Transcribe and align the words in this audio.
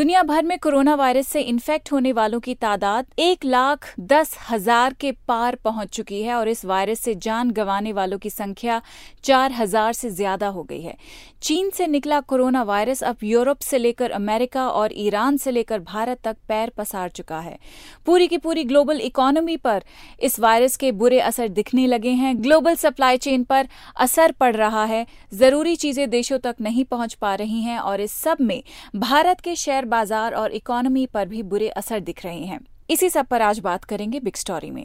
दुनिया 0.00 0.22
भर 0.22 0.42
में 0.42 0.58
कोरोना 0.58 0.94
वायरस 0.94 1.26
से 1.28 1.40
इन्फेक्ट 1.42 1.90
होने 1.92 2.12
वालों 2.12 2.38
की 2.40 2.54
तादाद 2.56 3.06
एक 3.18 3.44
लाख 3.44 3.88
दस 4.02 4.36
हज़ार 4.50 4.92
के 5.00 5.10
पार 5.28 5.56
पहुँच 5.64 5.88
चुकी 5.88 6.20
है 6.22 6.34
और 6.34 6.48
इस 6.48 6.64
वायरस 6.64 7.00
से 7.00 7.14
जान 7.16 7.50
गंवाने 7.50 7.92
वालों 7.92 8.18
की 8.18 8.30
संख्या 8.30 8.80
चार 9.24 9.52
हज़ार 9.52 9.92
से 9.92 10.10
ज़्यादा 10.10 10.48
हो 10.48 10.62
गई 10.62 10.80
है। 10.80 10.96
चीन 11.42 11.68
से 11.70 11.86
निकला 11.86 12.20
कोरोना 12.22 12.62
वायरस 12.62 13.02
अब 13.02 13.16
यूरोप 13.24 13.58
से 13.60 13.78
लेकर 13.78 14.10
अमेरिका 14.10 14.68
और 14.70 14.92
ईरान 14.96 15.36
से 15.36 15.50
लेकर 15.50 15.80
भारत 15.82 16.20
तक 16.24 16.36
पैर 16.48 16.72
पसार 16.76 17.10
चुका 17.10 17.40
है। 17.40 17.58
पूरी 18.06 18.28
की 18.28 18.38
पूरी 18.38 18.64
ग्लोबल 18.64 19.00
इकोनॉमी 19.00 19.56
पर 19.58 19.84
इस 20.22 20.40
वायरस 20.40 20.76
के 20.76 20.92
बुरे 20.94 21.20
असर 21.22 21.48
दिखने 21.50 21.86
लगे 21.86 22.12
हैं। 22.14 22.34
ग्लोबल 22.42 22.74
सप्लाई 22.76 23.16
चेन 23.18 23.44
पर 23.44 23.68
असर 23.98 24.32
पड़ 24.32 24.54
रहा 24.56 24.84
है। 24.86 25.04
ज़रूरी 25.34 25.76
चीज़ें 25.76 26.08
देशों 26.10 26.38
तक 26.38 26.56
नहीं 26.60 26.84
पहुँच 26.86 27.14
पा 27.16 27.34
रही 27.34 27.62
हैं 27.62 27.78
और 27.80 28.00
इस 28.00 28.12
सब 28.14 28.36
में 28.42 28.62
भारत 28.98 29.40
के 29.40 29.56
शेयर 29.56 29.88
बाज़ार 29.90 30.34
और 30.34 30.52
इकोनॉमी 30.52 31.06
पर 31.06 31.28
भी 31.28 31.42
बुरे 31.44 31.68
असर 31.70 32.00
दिख 32.00 32.24
रहे 32.24 32.44
हैं। 32.44 32.60
इसी 32.90 33.10
सब 33.10 33.26
पर 33.26 33.42
आज 33.42 33.58
बात 33.60 33.84
करेंगे 33.84 34.20
बिग 34.20 34.36
स्टोरी 34.36 34.70
में। 34.70 34.84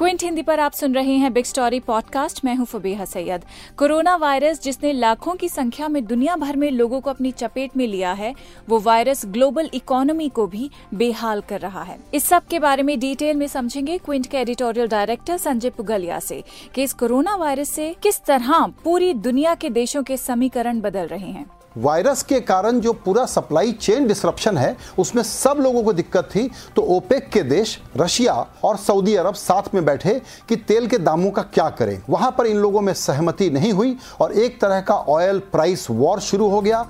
क्विंट 0.00 0.22
हिंदी 0.22 0.42
पर 0.42 0.60
आप 0.60 0.72
सुन 0.72 0.94
रहे 0.94 1.12
हैं 1.12 1.32
बिग 1.32 1.44
स्टोरी 1.44 1.80
पॉडकास्ट। 1.80 2.44
मैं 2.44 2.54
हूँ 2.56 2.66
फबीहा 2.66 3.04
सैयद। 3.04 3.44
कोरोना 3.76 4.16
वायरस 4.16 4.62
जिसने 4.62 4.92
लाखों 4.92 5.34
की 5.34 5.48
संख्या 5.48 5.88
में 5.88 6.04
दुनिया 6.04 6.36
भर 6.36 6.56
में 6.56 6.70
लोगों 6.70 7.00
को 7.00 7.10
अपनी 7.10 7.32
चपेट 7.32 7.76
में 7.76 7.86
लिया 7.86 8.12
है, 8.12 8.34
वो 8.68 8.78
वायरस 8.78 9.26
ग्लोबल 9.26 9.70
इकोनॉमी 9.74 10.28
को 10.28 10.46
भी 10.46 10.70
बेहाल 10.94 11.40
कर 11.40 11.60
रहा 11.60 11.82
है। 11.82 11.98
इस 12.14 12.24
सब 12.24 12.46
के 12.46 12.58
बारे 12.58 12.82
में 12.82 12.98
डिटेल 13.00 13.36
में 13.36 13.46
समझेंगे 13.46 13.98
क्विंट 13.98 14.26
के 14.26 14.36
एडिटोरियल 14.36 14.88
डायरेक्टर 14.88 15.36
संजय 15.36 15.70
पुगलिया 15.70 16.20
से 16.20 16.44
कि 16.74 16.82
इस 16.82 16.92
कोरोना 16.92 17.36
वायरस 17.36 17.70
से 17.70 17.94
किस 18.02 18.24
तरह 18.24 18.66
पूरी 18.84 19.14
दुनिया 19.14 19.54
के 19.54 19.70
देशों 19.70 20.02
के 20.02 20.16
समीकरण 20.16 20.80
बदल 20.80 21.06
रहे 21.06 21.30
हैं। 21.30 21.59
वायरस 21.76 22.22
के 22.22 22.40
कारण 22.40 22.78
जो 22.80 22.92
पूरा 22.94 23.24
सप्लाई 23.26 23.72
चेन 23.72 24.06
डिसरप्शन 24.06 24.58
है, 24.58 24.76
उसमें 24.98 25.22
सब 25.22 25.56
लोगों 25.60 25.82
को 25.82 25.92
दिक्कत 25.92 26.28
थी। 26.34 26.50
तो 26.76 26.82
ओपेक 26.96 27.28
के 27.28 27.42
देश, 27.42 27.78
रशिया 27.96 28.34
और 28.64 28.76
सऊदी 28.76 29.14
अरब 29.14 29.34
साथ 29.34 29.74
में 29.74 29.84
बैठे 29.84 30.20
कि 30.48 30.56
तेल 30.56 30.86
के 30.86 30.98
दामों 30.98 31.30
का 31.30 31.42
क्या 31.44 31.68
करें। 31.70 32.00
वहाँ 32.10 32.34
पर 32.38 32.46
इन 32.46 32.56
लोगों 32.56 32.80
में 32.80 32.92
सहमति 32.94 33.50
नहीं 33.50 33.72
हुई 33.72 33.96
और 34.20 34.32
एक 34.32 34.60
तरह 34.60 34.80
का 34.80 34.94
ऑयल 34.94 35.38
प्राइस 35.52 35.86
वॉर 35.90 36.20
शुरू 36.20 36.48
हो 36.48 36.60
गया। 36.60 36.86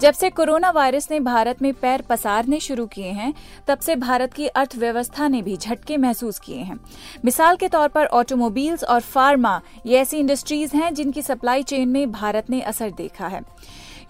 जब 0.00 0.14
से 0.14 0.28
कोरोना 0.30 0.70
वायरस 0.70 1.10
ने 1.10 1.18
भारत 1.20 1.62
में 1.62 1.72
पैर 1.72 2.02
पसारने 2.02 2.58
शुरू 2.60 2.84
किए 2.86 3.10
हैं, 3.10 3.32
तब 3.68 3.78
से 3.78 3.96
भारत 3.96 4.32
की 4.32 4.46
अर्थव्यवस्था 4.46 5.28
ने 5.28 5.42
भी 5.42 5.56
झटके 5.56 5.96
महसूस 5.96 6.38
किए 6.38 6.58
हैं। 6.58 6.78
मिसाल 7.24 7.56
के 7.56 7.68
तौर 7.68 7.88
पर 7.88 8.06
ऑटोमोबाइल्स 8.06 8.84
और 8.84 9.00
फार्मा, 9.00 9.60
ये 9.86 9.98
ऐसी 9.98 10.18
इंडस्ट्रीज़ 10.18 10.76
हैं 10.76 10.94
जिनकी 10.94 11.22
सप्लाई 11.22 11.62
चेन 11.62 11.88
में 11.88 12.10
भारत 12.12 12.50
ने 12.50 12.60
असर 12.62 12.90
देखा 12.90 13.26
है। 13.26 13.40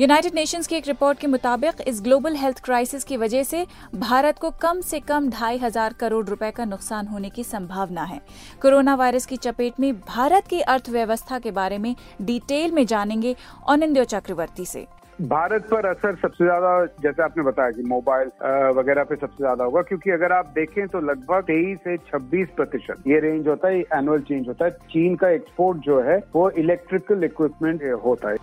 यूनाइटेड 0.01 0.35
नेशंस 0.35 0.67
की 0.67 0.75
एक 0.77 0.87
रिपोर्ट 0.87 1.19
के 1.19 1.27
मुताबिक, 1.27 1.81
इस 1.81 2.01
ग्लोबल 2.03 2.35
हेल्थ 2.37 2.61
क्राइसिस 2.65 3.05
की 3.05 3.17
वजह 3.17 3.43
से 3.43 3.65
भारत 3.95 4.39
को 4.39 4.51
कम 4.63 4.81
से 4.81 5.01
कम 5.01 5.31
ढाई 5.31 5.59
हज़ार 5.59 5.93
करोड़ 5.93 6.25
रुपए 6.27 6.51
का 6.51 6.65
नुकसान 6.65 7.07
होने 7.07 7.31
की 7.31 7.45
संभावना 7.45 8.05
है। 8.05 8.21
कोरोना 8.63 8.95
वायरस 8.95 9.27
की 9.27 9.37
चपेट 9.39 9.81
में 9.81 9.93
भारत 10.01 10.47
की 10.47 10.61
अर्थव्यवस्था 10.61 11.39
के 11.39 11.51
बारे 11.51 11.79
में 11.79 11.95
डिटेल 12.23 12.73
में 12.73 12.85
जानेंगे 12.87 13.35
अनिंदो 13.69 14.05
चक्रवर्ती 14.05 14.65
से। 14.65 14.87
भारत 15.21 15.67
पर 15.71 15.87
असर 15.87 16.15
सबसे 16.17 16.45
ज़्यादा, 16.45 16.85
जैसे 17.03 17.23
आपने 17.23 17.43
बताया 17.43 17.71
कि 17.71 17.83
मोबाइल 17.83 18.29
वगैरह 18.77 19.05
पे 19.05 19.17
सबसे 19.17 19.37
ज़्यादा 19.37 19.65
होगा, 19.65 19.83
क्योंकि 19.83 20.11
अगर 20.11 20.33
आप 20.33 20.53
देखें 20.55 20.87
तो 20.89 21.01
लगभग 21.01 21.43
तेईस 21.45 21.79
से 21.85 21.97
छब्बीस 22.09 22.49
प्रतिशत 22.57 23.03
ये 23.07 23.19
रेंज 23.21 23.49
होता 23.49 23.69
है 23.69 23.81
एनुअल 23.95 24.21
चेंज 24.21 24.49
होता 24.49 24.65
है। 24.65 24.71
चीन 24.91 25.17
का 25.17 25.29
एक्सपोर्ट 25.31 25.79
जो 25.79 26.01
है, 26.01 26.19
वो 26.35 26.49
इलेक्ट्रिकल 26.59 27.25
इक्विपमेंट 27.25 27.83
होता 28.05 28.31
है। 28.31 28.37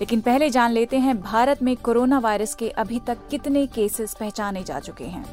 लेकिन 0.00 0.20
पहले 0.20 0.50
जान 0.50 0.72
लेते 0.72 0.98
हैं, 0.98 1.20
भारत 1.22 1.62
में 1.62 1.76
कोरोना 1.78 2.18
वायरस 2.18 2.54
के 2.54 2.68
अभी 2.78 3.00
तक 3.06 3.26
कितने 3.30 3.66
केसेस 3.68 4.14
पहचाने 4.20 4.62
जा 4.62 4.78
चुके 4.80 5.04
हैं। 5.04 5.24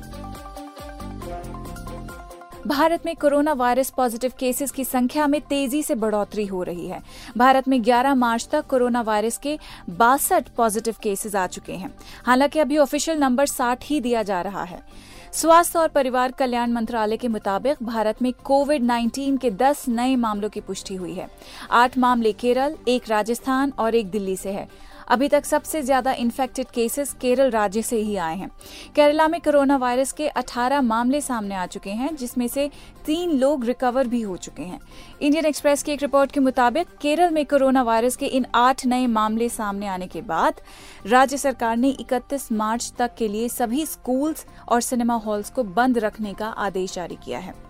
भारत 2.68 3.06
में 3.06 3.16
कोरोना 3.16 3.54
वायरस 3.54 3.90
पॉजिटिव 3.90 4.32
केसेस 4.40 4.72
की 4.72 4.84
संख्या 4.84 5.28
में 5.28 5.42
तेज़ी 5.42 5.84
से 5.84 5.96
बढ़ोतरी 5.96 6.46
हो 6.46 6.64
रही 6.64 6.88
है। 6.88 7.02
भारत 7.38 7.68
में 7.68 7.84
11 7.84 8.16
मार्च 8.16 8.50
तक 8.52 8.66
कोरोना 8.66 9.02
वायरस 9.02 9.38
के 9.38 9.60
बासठ 9.90 10.50
पॉजिटिव 10.50 10.96
केसेस 11.02 11.36
आ 11.36 11.48
चुके 11.48 11.74
हैं। 11.74 11.96
हालाँकि 12.26 12.60
अभी 12.60 12.78
ऑफिशियल 12.78 13.18
नंबर 13.18 13.46
60 13.46 13.80
ही 13.84 14.02
दिया 14.02 14.24
जा 14.24 14.42
रहा 14.42 14.64
है। 14.64 14.84
स्वास्थ्य 15.34 15.80
और 15.80 15.88
परिवार 15.88 16.32
कल्याण 16.32 16.72
मंत्रालय 16.72 17.18
के 17.18 17.28
मुताबिक 17.28 17.84
भारत 17.84 18.22
में 18.22 18.34
कोविड 18.44 18.84
19 18.84 19.38
के 19.38 19.52
10 19.52 19.86
नए 19.88 20.16
मामलों 20.16 20.50
की 20.50 20.62
पुष्टि 20.62 20.96
हुई 20.96 21.14
है। 21.14 21.30
आठ 21.72 21.98
मामले 21.98 22.32
केरल, 22.32 22.76
एक 22.88 23.10
राजस्थान 23.10 23.74
और 23.80 23.96
एक 23.96 24.10
दिल्ली 24.10 24.36
से 24.36 24.52
है। 24.52 24.88
अभी 25.08 25.28
तक 25.30 25.46
सबसे 25.46 25.82
ज़्यादा 25.82 26.12
इन्फेक्टेड 26.14 26.68
केसेस 26.68 27.14
केरल 27.22 27.50
राज्य 27.52 27.82
से 27.82 27.98
ही 27.98 28.16
आए 28.18 28.36
हैं। 28.38 28.50
केरला 28.96 29.28
में 29.28 29.40
कोरोना 29.42 29.78
वायरस 29.78 30.12
के 30.12 30.28
18 30.30 30.82
मामले 30.82 31.22
सामने 31.22 31.56
आ 31.56 31.66
चुके 31.66 31.90
हैं, 31.90 32.16
जिसमें 32.16 32.48
से 32.48 32.70
तीन 33.06 33.32
लोग 33.32 33.66
रिकवर 33.66 34.08
भी 34.08 34.22
हो 34.22 34.38
चुके 34.38 34.64
हैं। 34.64 34.80
इंडियन 35.22 35.46
एक्सप्रेस 35.46 35.84
की 35.84 35.92
एक 35.92 36.02
रिपोर्ट 36.02 36.32
के 36.32 36.40
मुताबिक 36.40 36.88
केरल 37.02 37.34
में 37.34 37.46
कोरोना 37.46 37.84
वायरस 37.84 38.16
के 38.16 38.26
इन 38.28 38.46
आठ 38.56 38.86
नए 38.86 39.08
मामले 39.10 39.50
सामने 39.50 39.88
आने 39.88 40.08
के 40.08 40.22
बाद 40.24 40.62
राज्य 41.08 41.38
सरकार 41.38 41.78
ने 41.78 41.96
31 42.02 42.52
मार्च 42.54 42.92
तक 43.00 43.16
के 43.18 43.28
लिए 43.28 43.48
सभी 43.50 43.86
स्कूल्स 43.86 44.46
और 44.68 44.82
सिनेमा 44.82 45.16
हॉल्स 45.18 45.50
को 45.50 45.64
बंद 45.64 45.98
रखने 45.98 46.34
का 46.34 46.48
आदेश 46.48 46.94
जारी 46.94 47.18
किया 47.26 47.40
है। 47.40 47.67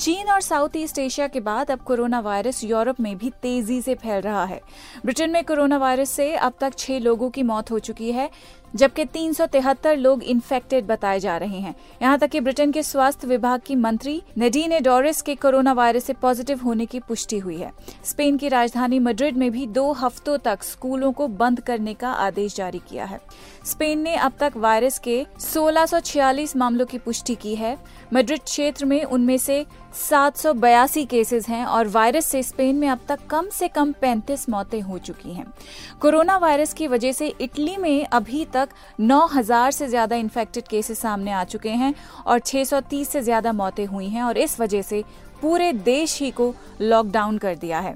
चीन 0.00 0.28
और 0.28 0.40
साउथ 0.40 0.68
ईस्ट 0.76 0.98
एशिया 0.98 1.26
के 1.28 1.40
बाद 1.40 1.70
अब 1.70 1.78
कोरोना 1.78 2.20
वायरस 2.20 2.62
यूरोप 2.64 3.00
में 3.00 3.16
भी 3.18 3.30
तेज़ी 3.42 3.80
से 3.82 3.94
फैल 3.94 4.20
रहा 4.20 4.44
है। 4.44 4.60
ब्रिटेन 5.04 5.30
में 5.30 5.44
कोरोना 5.44 5.76
वायरस 5.76 6.10
से 6.10 6.34
अब 6.34 6.52
तक 6.60 6.74
छह 6.78 6.98
लोगों 6.98 7.30
की 7.30 7.42
मौत 7.42 7.70
हो 7.70 7.78
चुकी 7.78 8.12
है। 8.12 8.30
जबकि 8.74 9.04
तीन 9.04 9.32
सौ 9.32 9.46
तिहत्तर 9.46 9.96
लोग 9.96 10.22
इन्फेक्टेड 10.22 10.86
बताए 10.86 11.20
जा 11.20 11.36
रहे 11.36 11.58
हैं। 11.58 11.74
यहाँ 12.02 12.18
तक 12.18 12.30
कि 12.30 12.40
ब्रिटेन 12.40 12.72
के 12.72 12.82
स्वास्थ्य 12.82 13.26
विभाग 13.26 13.60
की 13.66 13.74
मंत्री 13.74 14.22
नडीने 14.38 14.80
डोरिस 14.80 15.22
के 15.22 15.34
कोरोना 15.34 15.72
वायरस 15.72 16.04
से 16.04 16.12
पॉजिटिव 16.12 16.60
होने 16.60 16.86
की 16.86 17.00
पुष्टि 17.00 17.38
हुई 17.38 17.56
है। 17.56 17.72
स्पेन 18.04 18.36
की 18.36 18.48
राजधानी 18.48 18.98
मड्रिड 18.98 19.36
में 19.36 19.50
भी 19.50 19.66
दो 19.66 19.92
हफ्तों 19.92 20.38
तक 20.38 20.62
स्कूलों 20.62 21.12
को 21.12 21.28
बंद 21.28 21.60
करने 21.60 21.94
का 21.94 22.10
आदेश 22.10 22.56
जारी 22.56 22.78
किया 22.78 23.04
है। 23.04 23.20
स्पेन 23.64 23.98
ने 23.98 24.14
अब 24.14 24.32
तक 24.40 24.52
वायरस 24.56 24.98
के 24.98 25.26
1646 25.40 26.56
मामलों 26.56 26.86
की 26.86 26.98
पुष्टि 26.98 27.34
की 27.34 27.54
है। 27.54 27.76
मड्रिड 28.14 28.40
क्षेत्र 28.40 28.84
में 28.84 29.04
उनमें 29.04 29.38
से 29.38 29.66
सात 30.10 30.36
सौ 30.36 30.52
बयासी 30.52 31.04
केसेस 31.04 31.48
हैं 31.48 31.64
और 31.64 31.88
वायरस 31.88 32.26
से 32.26 32.42
स्पेन 32.42 32.76
में 32.76 32.88
अब 32.88 33.00
तक 33.08 33.18
कम 33.30 33.48
से 33.48 33.68
कम 33.68 33.92
35 33.92 34.48
मौतें 34.48 34.80
हो 34.80 34.98
चुकी 34.98 35.32
हैं। 35.32 35.46
कोरोना 36.00 36.36
वायरस 36.36 36.72
की 36.72 36.86
वजह 36.86 37.12
से 37.12 37.34
इटली 37.40 37.76
में 37.76 38.06
अभी 38.06 38.44
तक 38.44 38.63
9000 39.00 39.70
से 39.72 39.88
ज़्यादा 39.88 40.16
इन्फेक्टेड 40.16 40.68
केसेस 40.68 40.98
सामने 40.98 41.32
आ 41.32 41.44
चुके 41.44 41.70
हैं 41.70 41.94
और 42.26 42.38
630 42.40 43.04
से 43.04 43.22
ज़्यादा 43.22 43.52
मौतें 43.52 43.84
हुई 43.86 44.08
हैं 44.08 44.22
और 44.22 44.38
इस 44.38 44.58
वजह 44.60 44.82
से 44.82 45.02
पूरे 45.42 45.72
देश 45.72 46.20
ही 46.20 46.30
को 46.30 46.54
लॉकडाउन 46.80 47.38
कर 47.38 47.54
दिया 47.54 47.78
है। 47.80 47.94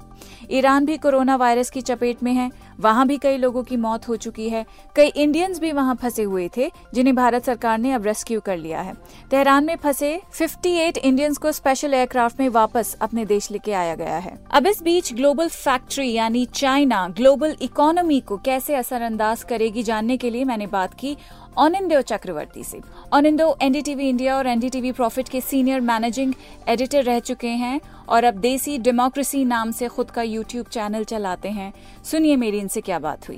ईरान 0.51 0.87
भी 0.87 0.97
कोरोना 0.97 1.37
वायरस 1.37 1.71
की 1.71 1.81
चपेट 1.81 2.23
में 2.23 2.33
है। 2.33 2.51
वहाँ 2.81 3.07
भी 3.07 3.17
कई 3.19 3.37
लोगों 3.37 3.63
की 3.63 3.77
मौत 3.77 4.09
हो 4.09 4.17
चुकी 4.17 4.49
है। 4.49 4.65
कई 4.97 5.09
इंडियंस 5.09 5.59
भी 5.59 5.73
वहाँ 5.73 5.95
फंसे 5.95 6.23
हुए 6.23 6.49
थे, 6.57 6.71
जिन्हें 6.95 7.15
भारत 7.17 7.45
सरकार 7.45 7.79
ने 7.79 7.93
अब 7.93 8.05
रेस्क्यू 8.05 8.41
कर 8.41 8.57
लिया 8.57 8.81
है। 8.81 8.95
तेहरान 9.31 9.65
में 9.65 9.77
फंसे 9.77 10.21
58 10.33 10.99
इंडियंस 10.99 11.39
को 11.39 11.53
स्पेशल 11.53 11.95
एयरक्राफ्ट 11.95 12.41
में 12.41 12.49
वापस 12.49 12.97
अपने 13.01 13.25
देश 13.27 13.51
लेके 13.51 13.73
आया 13.73 13.95
गया 13.95 14.19
है। 14.19 14.37
अब 14.51 14.67
इस 14.67 14.83
बीच 14.83 15.13
ग्लोबल 15.15 15.49
फैक्ट्री 15.49 16.13
यानी 16.13 16.45
चाइना 16.55 17.07
ग्लोबल 17.09 17.57
इकोनॉमी 17.63 18.21
को 18.21 18.37
कैसे 18.37 18.75
असरअंदाज 18.75 19.43
करेगी, 19.43 19.83
जानने 19.83 20.17
के 20.17 20.31
लिए 20.31 20.45
मैंने 20.45 20.67
बात 20.69 20.95
की 20.95 21.17
ऑनिंदो 21.59 22.01
चक्रवर्ती 22.01 22.63
से। 22.65 22.79
ऑनिंदो 23.13 23.47
एनडीटीवी 23.63 24.09
इंडिया 24.09 24.37
और 24.37 24.47
एनडीटीवी 24.47 24.93
प्रॉफिट 24.93 25.29
के 25.29 25.41
सीनियर 25.41 25.81
मैनेजिंग 25.81 26.35
एडिटर 26.69 27.03
रह 27.03 27.19
चुके 27.21 27.53
हैं 27.63 27.81
और 28.09 28.25
अब 28.25 28.35
देसी 28.35 28.79
डेमोक्रेसी 28.79 29.45
नाम 29.45 29.71
से 29.71 29.89
खुद 29.89 30.11
का 30.11 30.23
यूट्यूब 30.23 30.67
चैनल 30.67 31.05
चलाते 31.05 31.49
हैं। 31.49 31.73
सुनिए 32.05 32.37
मेरी 32.37 32.59
इनसे 32.59 32.81
क्या 32.81 32.99
बात 32.99 33.29
हुई। 33.29 33.37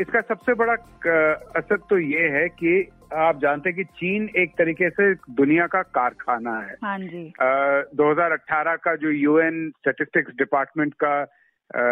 इसका 0.00 0.20
सबसे 0.20 0.54
बड़ा 0.54 0.72
असर 1.56 1.76
तो 1.76 1.98
ये 1.98 2.28
है 2.28 2.48
कि 2.48 2.88
आप 3.14 3.40
जानते 3.40 3.68
हैं 3.68 3.76
कि 3.76 3.84
चीन 3.84 4.28
एक 4.36 4.50
तरीके 4.58 4.90
से 4.90 5.14
दुनिया 5.14 5.66
का 5.66 5.82
कारखाना 5.82 6.54
है। 6.58 6.76
हाँ 6.84 6.98
जी। 6.98 7.26
आ, 7.42 7.82
2018 7.94 8.76
का 8.76 8.94
जो 8.96 9.10
यूएन 9.10 9.70
स्टेटिस्टिक्स 9.70 10.30
डिपार्टमेंट 10.38 10.94
का 11.04 11.14
आ, 11.18 11.84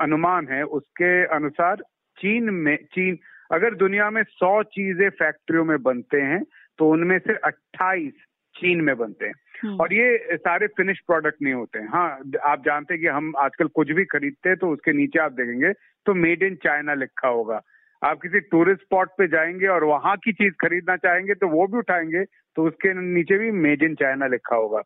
अनुमान 0.00 0.48
है 0.50 0.62
उसके 0.62 1.12
अनुसार 1.36 1.76
चीन 2.18 2.50
में 2.50 2.76
चीन 2.76 3.18
अगर 3.52 3.74
दुनिया 3.74 4.10
में 4.10 4.22
सौ 4.22 4.62
चीज़ें 4.62 5.08
फैक्ट्रियों 5.10 5.64
में 5.64 5.82
बनते 5.82 6.20
हैं 6.20 6.42
तो 6.78 6.88
उनमें 6.90 7.18
से 7.18 7.34
28 7.48 8.12
चीन 8.54 8.80
में 8.80 8.96
बनते 8.96 9.26
हैं। 9.26 9.34
हम्म। 9.62 9.76
और 9.80 9.92
ये 9.94 10.36
सारे 10.36 10.66
फिनिश 10.66 11.00
प्रोडक्ट 11.00 11.42
नहीं 11.42 11.54
होते 11.54 11.78
हैं। 11.78 11.88
हाँ 11.88 12.18
आप 12.44 12.62
जानते 12.64 12.94
हैं 12.94 13.00
कि 13.00 13.08
हम 13.08 13.32
आजकल 13.38 13.66
कुछ 13.66 13.90
भी 13.90 14.04
खरीदते 14.04 14.48
हैं 14.48 14.58
तो 14.58 14.68
उसके 14.68 14.92
नीचे 14.92 15.18
आप 15.18 15.32
देखेंगे 15.32 15.72
तो 16.06 16.14
मेड 16.14 16.42
इन 16.42 16.54
चाइना 16.54 16.94
लिखा 16.94 17.28
होगा। 17.28 17.60
आप 18.02 18.20
किसी 18.22 18.40
टूरिस्ट 18.40 18.82
स्पॉट 18.82 19.08
पे 19.08 19.26
जाएँगे 19.26 19.66
और 19.66 19.84
वहाँ 19.84 20.16
की 20.16 20.32
चीज़ 20.32 20.54
खरीदना 20.60 20.96
चाहेंगे 20.96 21.34
तो 21.34 21.48
वो 21.48 21.66
भी 21.66 21.78
उठाएँगे 21.78 22.24
तो 22.56 22.66
उसके 22.66 22.94
नीचे 22.94 23.38
भी 23.38 23.50
मेड 23.50 23.82
इन 23.82 23.94
चाइना 23.94 24.26
लिखा 24.26 24.56
होगा। 24.56 24.82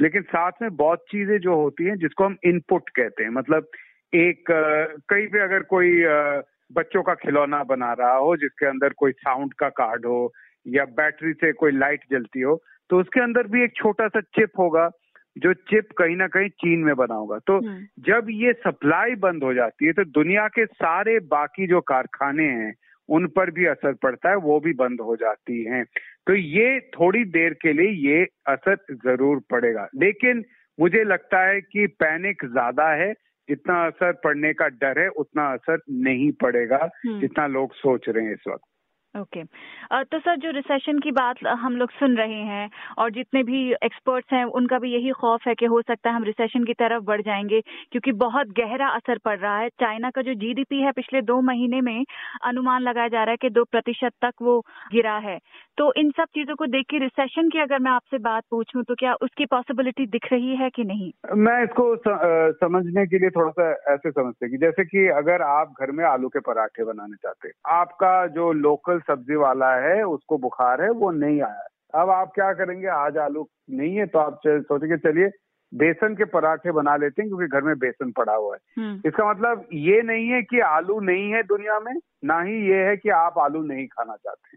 लेकिन 0.00 0.22
साथ 0.22 0.52
में 0.62 0.76
बहुत 0.76 1.04
चीज़ें 1.10 1.38
जो 1.38 1.54
होती 1.54 1.84
हैं 1.84 1.96
जिसको 1.96 2.24
हम 2.24 2.36
इनपुट 2.44 2.88
कहते 2.88 3.22
हैं 3.22 3.30
मतलब 3.30 3.70
एक 4.14 4.44
कहीं 5.08 5.26
पे 5.26 5.40
अगर 5.40 5.62
कोई 5.62 6.02
बच्चों 6.72 7.02
का 7.02 7.14
खिलौना 7.14 7.64
बना 7.64 7.92
रहा 7.92 8.16
हो 8.16 8.36
जिसके 8.36 8.66
अंदर 8.66 8.92
कोई 8.92 9.12
साउंड 9.12 9.54
का 9.54 9.68
कार्ड 9.68 10.06
हो 10.06 10.32
या 10.66 10.84
बैटरी 10.84 11.32
से 11.32 11.52
कोई 11.52 11.72
लाइट 11.72 12.00
जलती 12.10 12.40
हो 12.40 12.62
तो 12.90 13.00
उसके 13.00 13.20
अंदर 13.20 13.46
भी 13.46 13.64
एक 13.64 13.76
छोटा 13.76 14.08
सा 14.08 14.20
चिप 14.20 14.50
होगा 14.58 14.90
जो 15.36 15.52
चिप 15.54 15.88
कहीं 15.98 16.16
ना 16.16 16.26
कहीं 16.26 16.48
चीन 16.48 16.80
में 16.80 16.94
बना 16.96 17.14
होगा। 17.14 17.38
तो 17.38 17.56
हम्म। 17.58 18.02
जब 18.02 18.26
ये 18.30 18.52
सप्लाई 18.52 19.14
बंद 19.14 19.44
हो 19.44 19.54
जाती 19.54 19.86
है 19.86 19.92
तो 19.92 20.04
दुनिया 20.04 20.46
के 20.48 20.66
सारे 20.66 21.18
बाकी 21.20 21.66
जो 21.66 21.80
कारखाने 21.80 22.44
हैं 22.44 22.74
उन 23.08 23.26
पर 23.26 23.50
भी 23.50 23.66
असर 23.66 23.92
पड़ता 23.92 24.30
है 24.30 24.36
वो 24.36 24.60
भी 24.60 24.72
बंद 24.72 25.00
हो 25.00 25.16
जाती 25.16 25.64
हैं। 25.64 25.84
तो 26.26 26.34
ये 26.34 26.80
थोड़ी 26.80 27.24
देर 27.24 27.52
के 27.52 27.72
लिए 27.72 27.90
ये 28.10 28.24
असर 28.46 28.76
ज़रूर 28.92 29.40
पड़ेगा। 29.50 29.88
लेकिन 29.94 30.44
मुझे 30.80 31.04
लगता 31.04 31.44
है 31.46 31.60
कि 31.60 31.86
पैनिक 31.86 32.44
ज़्यादा 32.44 32.88
है 32.94 33.12
जितना 33.48 33.86
असर 33.86 34.12
पड़ने 34.12 34.52
का 34.52 34.68
डर 34.68 34.98
है 35.00 35.08
उतना 35.08 35.52
असर 35.52 35.78
नहीं 35.90 36.30
पड़ेगा 36.32 36.90
हम्म। 37.06 37.20
जितना 37.20 37.46
लोग 37.46 37.74
सोच 37.74 38.08
रहे 38.08 38.24
हैं 38.24 38.32
इस 38.32 38.44
वक्त 38.48 38.64
ओके 39.18 39.42
okay. 39.42 40.04
तो 40.04 40.18
सर, 40.18 40.36
जो 40.36 40.50
रिसेशन 40.50 40.98
की 40.98 41.10
बात 41.10 41.44
हम 41.46 41.76
लोग 41.76 41.90
सुन 41.90 42.16
रहे 42.16 42.40
हैं 42.44 42.70
और 42.98 43.10
जितने 43.10 43.42
भी 43.42 43.60
एक्सपर्ट्स 43.84 44.32
हैं, 44.32 44.44
उनका 44.44 44.78
भी 44.78 44.92
यही 44.92 45.10
खौफ 45.10 45.46
है 45.48 45.54
कि 45.54 45.66
हो 45.66 45.80
सकता 45.82 46.10
है 46.10 46.16
हम 46.16 46.24
रिसेशन 46.24 46.64
की 46.64 46.72
तरफ़ 46.72 47.02
बढ़ 47.02 47.22
जाएँगे, 47.22 47.60
क्योंकि 47.92 48.12
बहुत 48.12 48.48
गहरा 48.58 48.88
असर 48.88 49.18
पड़ 49.18 49.38
रहा 49.38 49.58
है। 49.58 49.68
चाइना 49.68 50.10
का 50.10 50.22
जो 50.22 50.34
जीडीपी 50.34 50.80
है 50.82 50.92
पिछले 50.92 51.22
दो 51.22 51.40
महीने 51.40 51.80
में 51.80 52.04
अनुमान 52.44 52.82
लगाया 52.82 53.08
जा 53.08 53.22
रहा 53.24 53.30
है 53.30 53.36
कि 53.36 53.50
दो 53.50 53.64
प्रतिशत 53.64 54.12
तक 54.24 54.32
वो 54.42 54.58
गिरा 54.92 55.16
है। 55.18 55.38
तो 55.78 55.92
इन 55.96 56.10
सब 56.10 56.24
चीज़ों 56.24 56.54
को 56.56 56.66
देख 56.66 56.86
के 56.90 56.98
रिसेशन 56.98 57.48
की 57.48 57.58
अगर 57.58 57.78
मैं 57.78 57.90
आपसे 57.90 58.18
बात 58.18 58.42
पूछूँ 58.50 58.82
तो 58.82 58.94
क्या 58.94 59.14
उसकी 59.14 59.44
पॉसिबिलिटी 59.44 60.06
दिख 60.06 60.32
रही 60.32 60.56
है 60.56 60.70
कि 60.70 60.84
नहीं? 60.84 61.10
मैं 61.36 61.62
इसको 61.64 61.96
समझने 62.52 63.06
के 63.06 63.18
लिए 63.18 63.30
थोड़ा 63.30 63.50
सा 63.50 63.94
ऐसे 63.94 64.10
समझते 64.10 64.58
जैसे 64.58 64.84
कि 64.84 65.06
अगर 65.08 65.42
आप 65.42 65.74
घर 65.80 65.90
में 65.90 66.04
आलू 66.04 66.28
के 66.28 66.40
पराठे 66.40 66.84
बनाने 66.84 67.16
चाहते 67.16 67.50
आपका 67.66 68.26
जो 68.26 68.52
लोकल 68.52 68.98
सब्ज़ी 69.08 69.36
वाला 69.36 69.74
है 69.80 70.02
उसको 70.06 70.38
बुखार 70.38 70.82
है 70.82 70.90
वो 71.00 71.10
नहीं 71.16 71.40
आया 71.42 71.66
अब 71.94 72.10
आप 72.10 72.32
क्या 72.34 72.52
करेंगे 72.52 72.86
आज 72.94 73.18
आलू 73.18 73.48
नहीं 73.70 73.94
है 73.96 74.06
तो 74.06 74.18
आप 74.18 74.40
सोचेंगे 74.46 74.96
चलिए 74.98 75.30
बेसन 75.72 76.14
के 76.14 76.24
पराठे 76.24 76.72
बना 76.72 76.96
लेते 76.96 77.22
हैं 77.22 77.28
क्योंकि 77.28 77.46
घर 77.48 77.62
में 77.62 77.78
बेसन 77.78 78.10
पड़ा 78.12 78.34
हुआ 78.34 78.54
है 78.54 78.82
हम्म। 78.82 79.08
इसका 79.08 79.30
मतलब 79.30 79.66
ये 79.80 80.00
नहीं 80.02 80.28
है 80.28 80.42
कि 80.42 80.60
आलू 80.60 80.98
नहीं 81.00 81.30
है 81.32 81.42
दुनिया 81.42 81.78
में 81.80 81.92
ना 82.24 82.40
ही 82.42 82.54
ये 82.68 82.84
है 82.84 82.96
कि 82.96 83.08
आप 83.16 83.38
आलू 83.38 83.62
नहीं 83.62 83.86
खाना 83.86 84.16
चाहते 84.16 84.56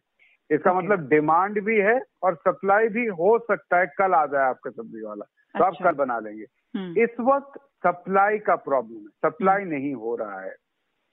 इसका 0.49 0.73
मतलब 0.73 1.07
डिमांड 1.09 1.61
भी 1.63 1.77
है 1.79 1.99
और 2.23 2.35
सप्लाई 2.37 2.87
भी 2.89 3.05
हो 3.19 3.37
सकता 3.41 3.79
है 3.79 3.85
कल 3.97 4.13
आ 4.13 4.25
जाए 4.25 4.49
आपका 4.49 4.69
सब्ज़ी 4.71 5.01
वाला 5.01 5.25
तो 5.55 5.63
आप 5.63 5.73
अच्छा। 5.73 5.85
कल 5.85 5.95
बना 5.95 6.19
लेंगे 6.19 6.45
हम्म। 6.75 7.01
इस 7.03 7.19
वक्त 7.19 7.59
सप्लाई 7.85 8.37
का 8.39 8.55
प्रॉब्लम 8.61 8.97
है 8.97 9.29
सप्लाई 9.29 9.61
हम्म। 9.61 9.73
नहीं 9.73 9.93
हो 9.95 10.15
रहा 10.15 10.39
है। 10.41 10.55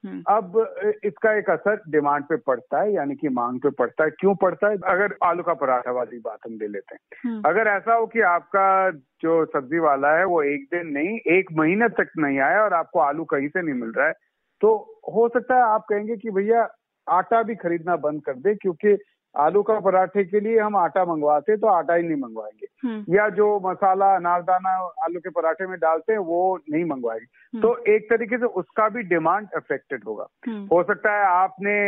अब 0.06 0.75
इसका 1.05 1.33
एक 1.33 1.50
असर 1.50 1.83
डिमांड 1.89 2.25
पे 2.25 2.37
पड़ता 2.37 2.81
है 2.81 2.93
यानी 2.93 3.15
कि 3.15 3.29
मांग 3.29 3.61
पे 3.61 3.71
पड़ता 3.71 4.05
है। 4.05 4.11
क्यों 4.11 4.35
पड़ता 4.35 4.69
है? 4.69 4.77
अगर 4.77 5.17
आलू 5.25 5.43
का 5.43 5.55
पराठा 5.55 5.91
वाली 5.91 6.19
बात 6.19 6.39
हम 6.47 6.53
ले 6.53 6.69
लेते 6.69 6.95
हैं। 6.95 7.43
अगर 7.47 7.67
ऐसा 7.67 7.95
हो 7.95 8.06
कि 8.06 8.21
आपका 8.21 8.91
जो 8.91 9.45
सब्ज़ी 9.45 9.79
वाला 9.79 10.17
है 10.17 10.25
वो 10.25 10.43
एक 10.43 10.65
दिन 10.75 10.87
नहीं 10.87 11.19
एक 11.19 11.47
महीने 11.53 11.89
तक 11.89 12.09
नहीं 12.19 12.39
आया 12.39 12.65
और 12.65 12.73
आपको 12.73 13.00
आलू 13.00 13.25
कहीं 13.25 13.49
से 13.49 13.62
नहीं 13.62 13.75
मिल 13.75 13.91
रहा 13.91 14.06
है 14.06 14.12
तो 14.61 15.00
हो 15.15 15.29
सकता 15.29 15.55
है 15.55 15.62
आप 15.62 15.85
कहेंगे 15.91 16.17
कि 16.17 16.31
भैया 16.31 16.69
आटा 17.09 17.43
भी 17.43 17.55
खरीदना 17.55 17.97
बंद 17.97 18.25
कर 18.25 18.33
दे 18.33 18.55
क्योंकि 18.55 18.99
आलू 19.34 19.62
का 19.62 19.78
पराठे 19.80 20.25
के 20.25 20.40
लिए 20.40 20.58
हम 20.58 20.76
आटा 20.76 21.04
मंगवाते 21.04 21.56
तो 21.56 21.66
आटा 21.66 21.94
ही 21.94 22.02
नहीं 22.02 22.16
मंगवाएँगे 22.16 22.66
हम्म। 22.84 23.14
या 23.14 23.28
जो 23.28 23.48
मसाला 23.60 24.14
अनारदाना 24.16 24.70
आलू 25.04 25.20
के 25.20 25.30
पराठे 25.30 25.66
में 25.66 25.78
डालते 25.78 26.12
हैं 26.12 26.20
वो 26.20 26.40
नहीं 26.70 26.84
मंगवाएँगे 26.84 27.25
हम्म। 27.25 27.62
तो 27.62 27.76
एक 27.94 28.10
तरीके 28.10 28.38
से 28.38 28.46
उसका 28.60 28.88
भी 28.88 29.02
डिमांड 29.02 29.48
अफेक्टेड 29.56 30.04
होगा 30.06 30.26
हम्म। 30.46 30.66
हो 30.72 30.82
सकता 30.82 31.12
है 31.12 31.26
आपने 31.26 31.78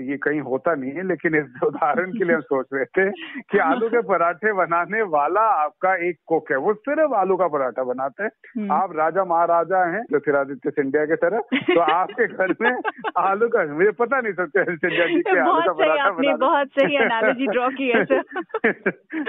ये 0.00 0.16
कहीं 0.16 0.40
होता 0.40 0.74
नहीं 0.74 0.90
है 0.92 1.06
लेकिन 1.06 1.34
इस 1.34 1.62
उदाहरण 1.64 2.12
के 2.12 2.24
लिए 2.24 2.34
हम 2.34 2.40
सोच 2.40 2.66
रहे 2.74 2.84
थे 2.84 3.10
कि 3.50 3.58
आलू 3.58 3.88
के 3.88 4.00
पराठे 4.02 4.52
बनाने 4.52 5.02
वाला 5.02 5.40
आपका 5.40 5.94
एक 6.08 6.16
कुक 6.26 6.50
है। 6.50 6.56
वो 6.56 6.74
सिर्फ़ 6.74 7.14
आलू 7.14 7.36
का 7.36 7.48
पराठा 7.48 7.82
बनाते 7.82 8.22
हैं। 8.22 8.30
हम्म। 8.56 8.72
आप 8.72 8.96
राजा 8.96 9.24
महाराजा 9.24 9.84
हैं 9.94 10.02
ज्योतिरादित्य 10.02 10.70
सिंधिया 10.70 11.04
की 11.06 11.16
तरह 11.16 11.40
तो 11.74 11.80
आपके 11.80 12.26
घर 12.26 12.54
में 12.62 12.70
आलू 13.16 13.48
का 13.48 13.64
मुझे 13.74 13.90
पता 13.90 14.20
नहीं 14.20 14.32
सकते 14.32 14.64
सिंधिया 14.64 15.06
जी 15.06 15.20
के 15.20 15.38
आलू 15.40 15.60
का 15.60 15.72
पराठा 15.72 16.10
बना 16.10 16.36
बहुत 16.36 16.68
सही 16.78 16.96
एनालॉजी 16.96 17.46
ड्रॉ 17.46 17.68
की 17.68 17.88
है 17.88 18.04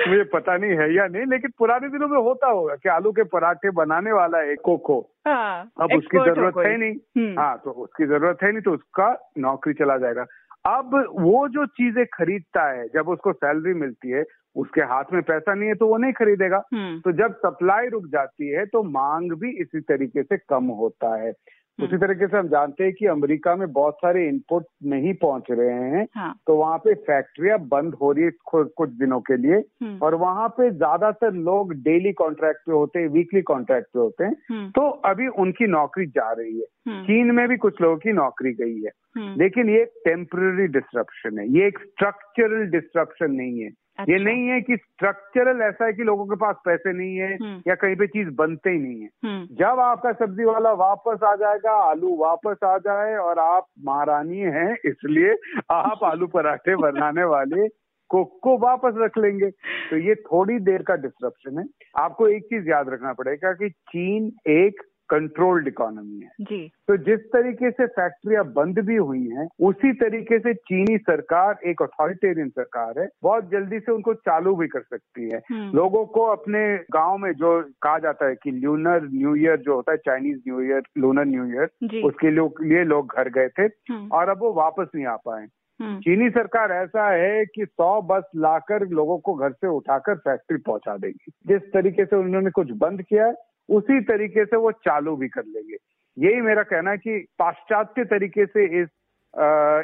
मुझे 0.09 0.23
पता 0.23 0.57
नहीं 0.57 0.71
है 0.71 0.93
या 0.95 1.07
नहीं 1.07 1.25
लेकिन 1.25 1.51
पुराने 1.57 1.89
दिनों 1.89 2.07
में 2.07 2.17
होता 2.17 2.47
होगा 2.47 2.75
कि 2.75 2.89
आलू 2.89 3.11
के 3.11 3.23
पराठे 3.23 3.69
बनाने 3.71 4.11
वाला 4.11 4.41
एक 4.51 4.61
कुक 4.61 4.87
हो। 4.89 5.09
हाँ, 5.27 5.69
अब 5.81 5.93
उसकी 5.97 6.17
ज़रूरत 6.17 6.53
है 6.57 6.77
नहीं। 6.77 6.93
हम्म। 7.17 7.39
हाँ 7.39 7.61
तो 7.65 7.71
उसकी 7.71 8.05
ज़रूरत 8.05 8.37
है 8.43 8.51
नहीं 8.51 8.61
तो 8.61 8.71
उसका 8.71 9.31
नौकरी 9.37 9.73
चला 9.73 9.97
जाएगा। 9.97 10.25
अब 10.65 11.15
वो 11.19 11.47
जो 11.47 11.65
चीज़ें 11.65 12.05
खरीदता 12.13 12.71
है 12.71 12.87
जब 12.87 13.09
उसको 13.09 13.33
सैलरी 13.33 13.73
मिलती 13.73 14.09
है 14.09 14.23
उसके 14.55 14.81
हाथ 14.81 15.03
में 15.13 15.21
पैसा 15.21 15.53
नहीं 15.53 15.69
है 15.69 15.75
तो 15.75 15.87
वो 15.87 15.97
नहीं 15.97 16.13
खरीदेगा 16.13 16.63
हम्म। 16.73 16.99
तो 16.99 17.11
जब 17.11 17.35
सप्लाई 17.35 17.87
रुक 17.87 18.07
जाती 18.07 18.47
है 18.47 18.65
तो 18.65 18.83
मांग 18.83 19.31
भी 19.31 19.61
इसी 19.61 19.79
तरीके 19.79 20.23
से 20.23 20.37
कम 20.37 20.65
होता 20.65 21.21
है। 21.21 21.33
उसी 21.81 21.97
तरीके 21.97 22.27
से 22.27 22.37
हम 22.37 22.47
जानते 22.47 22.83
हैं 22.83 22.93
कि 22.93 23.05
अमेरिका 23.05 23.55
में 23.55 23.71
बहुत 23.71 23.93
सारे 23.93 24.27
इनपुट 24.27 24.65
नहीं 24.85 25.13
पहुँच 25.13 25.43
रहे 25.49 25.73
हैं। 25.73 26.07
हाँ। 26.15 26.39
तो 26.47 26.55
वहाँ 26.55 26.77
पे 26.77 26.93
फैक्ट्रियाँ 26.93 27.59
बंद 27.59 27.93
हो 27.93 28.11
रही 28.11 28.23
है 28.23 28.31
कुछ 28.55 28.89
दिनों 28.89 29.19
के 29.19 29.37
लिए। 29.37 29.55
हम्म। 29.55 29.97
और 30.01 30.15
वहाँ 30.15 30.49
पे 30.49 30.71
ज़्यादातर 30.71 31.33
लोग 31.33 31.73
डेली 31.73 32.13
कॉन्ट्रैक्ट 32.13 32.59
पे 32.59 32.71
होते 32.71 32.99
हैं 32.99 33.07
वीकली 33.07 33.41
कॉन्ट्रैक्ट 33.41 33.87
पे 33.87 33.99
होते 33.99 34.23
हैं। 34.23 34.33
तो 34.71 34.89
अभी 34.89 35.27
उनकी 35.27 35.67
नौकरी 35.67 36.05
जा 36.05 36.31
रही 36.31 36.59
है। 36.59 36.65
चीन 37.03 37.31
में 37.31 37.47
भी 37.47 37.57
कुछ 37.57 37.81
लोगों 37.81 37.97
की 37.97 38.11
नौकरी 38.11 38.53
गई 38.53 38.81
है। 38.81 38.91
हम्म। 39.17 39.41
लेकिन 39.41 39.69
ये 39.69 39.85
टेम्पररी 39.85 40.67
डिस्ट्रप्शन 40.67 41.39
है। 41.39 41.49
ये 41.49 41.67
एक 41.67 41.79
स्ट्रक्चरल 41.79 42.65
डिस्ट्रप्शन 42.65 43.31
नहीं 43.31 43.59
है। 43.59 43.69
अच्छा। 43.99 44.11
ये 44.11 44.17
नहीं 44.19 44.47
है 44.47 44.59
कि 44.61 44.75
स्ट्रक्चरल 44.75 45.61
ऐसा 45.61 45.85
है 45.85 45.93
कि 45.93 46.03
लोगों 46.03 46.25
के 46.25 46.35
पास 46.35 46.55
पैसे 46.65 46.93
नहीं 46.93 47.15
है 47.15 47.33
हम्म। 47.33 47.61
या 47.67 47.75
कहीं 47.75 47.95
पे 47.95 48.07
चीज़ 48.07 48.29
बनते 48.35 48.69
ही 48.69 48.77
नहीं 48.77 49.01
है 49.01 49.09
हम्म। 49.25 49.55
जब 49.55 49.79
आपका 49.79 50.11
सब्ज़ी 50.15 50.45
वाला 50.45 50.71
वापस 50.79 51.23
आ 51.23 51.35
जाएगा 51.35 51.75
आलू 51.83 52.15
वापस 52.17 52.63
आ 52.63 52.77
जाए 52.79 53.15
और 53.17 53.39
आप 53.39 53.67
महारानी 53.85 54.39
हैं 54.57 54.73
इसलिए 54.85 55.35
आप 55.71 56.03
आलू 56.11 56.27
पराठे 56.29 56.75
बनाने 56.77 57.23
वाले 57.27 57.67
को 58.09 58.23
को 58.43 58.57
वापस 58.57 58.93
रख 58.97 59.17
लेंगे 59.17 59.49
तो 59.89 59.97
ये 59.97 60.15
थोड़ी 60.23 60.57
देर 60.61 60.81
का 60.81 60.95
डिस्ट्रप्शन 60.95 61.59
है 61.59 61.65
आपको 61.97 62.27
एक 62.29 62.43
चीज़ 62.45 62.69
याद 62.69 62.89
रखना 62.89 63.13
पड़ेगा 63.13 63.53
कि 63.53 63.69
चीन 63.89 64.31
एक 64.51 64.81
कंट्रोल्ड 65.13 65.67
इकोनॉमी 65.67 66.19
है 66.19 66.45
जी 66.45 66.61
तो 66.87 66.97
जिस 67.03 67.19
तरीके 67.33 67.71
से 67.71 67.85
फैक्ट्रियाँ 67.93 68.43
बंद 68.53 68.79
भी 68.81 68.95
हुई 68.97 69.27
हैं 69.29 69.47
उसी 69.61 69.91
तरीके 69.97 70.39
से 70.39 70.53
चीनी 70.63 70.97
सरकार 71.03 71.67
एक 71.67 71.81
अथॉरिटेरियन 71.81 72.49
सरकार 72.51 72.99
है 72.99 73.07
बहुत 73.23 73.49
जल्दी 73.51 73.79
से 73.79 73.91
उनको 73.91 74.13
चालू 74.23 74.55
भी 74.55 74.67
कर 74.67 74.81
सकती 74.83 75.29
है 75.29 75.41
हम्म। 75.51 75.71
लोगों 75.75 76.05
को 76.13 76.25
अपने 76.31 76.63
गाँव 76.93 77.17
में 77.17 77.31
जो 77.35 77.51
कहा 77.81 77.97
जाता 77.99 78.27
है 78.27 78.35
कि 78.35 78.51
ल्यूनर 78.53 79.09
न्यू 79.13 79.35
ईयर 79.37 79.57
जो 79.61 79.75
होता 79.75 79.91
है 79.91 79.97
Chinese 80.05 80.37
new 80.39 80.61
year 80.61 80.81
lunar 80.97 81.25
new 81.25 81.45
year 81.47 82.01
उसके 82.05 82.31
लिए 82.31 82.83
लोग 82.85 83.15
घर 83.15 83.29
गए 83.29 83.47
थे 83.49 83.63
हम्म। 83.63 84.07
और 84.11 84.29
अब 84.29 84.39
वो 84.39 84.53
वापस 84.53 84.87
नहीं 84.95 85.05
आ 85.05 85.15
पाए 85.25 85.45
हम्म। 85.79 85.99
चीनी 85.99 86.29
सरकार 86.29 86.71
ऐसा 86.71 87.09
है 87.11 87.45
कि 87.45 87.65
सौ 87.65 88.01
बस 88.01 88.23
लाकर 88.37 88.87
लोगों 88.89 89.17
को 89.19 89.33
घर 89.35 89.51
से 89.51 89.67
उठाकर 89.67 90.15
फैक्ट्री 90.19 90.57
पहुँचा 90.57 90.95
देगी 90.97 91.31
जिस 91.47 91.71
तरीके 91.73 92.05
से 92.05 92.15
उन्होंने 92.15 92.49
कुछ 92.51 92.71
बंद 92.77 93.01
किया 93.01 93.25
है 93.25 93.33
उसी 93.69 93.99
तरीके 94.01 94.45
से 94.45 94.57
वो 94.57 94.71
चालू 94.71 95.15
भी 95.15 95.27
कर 95.27 95.43
लेंगे 95.45 95.77
यही 96.17 96.41
मेरा 96.41 96.63
कहना 96.63 96.91
है 96.91 96.97
कि 96.97 97.19
पाश्चात्य 97.39 98.03
तरीके 98.05 98.45
से 98.45 98.65
इस 98.81 98.89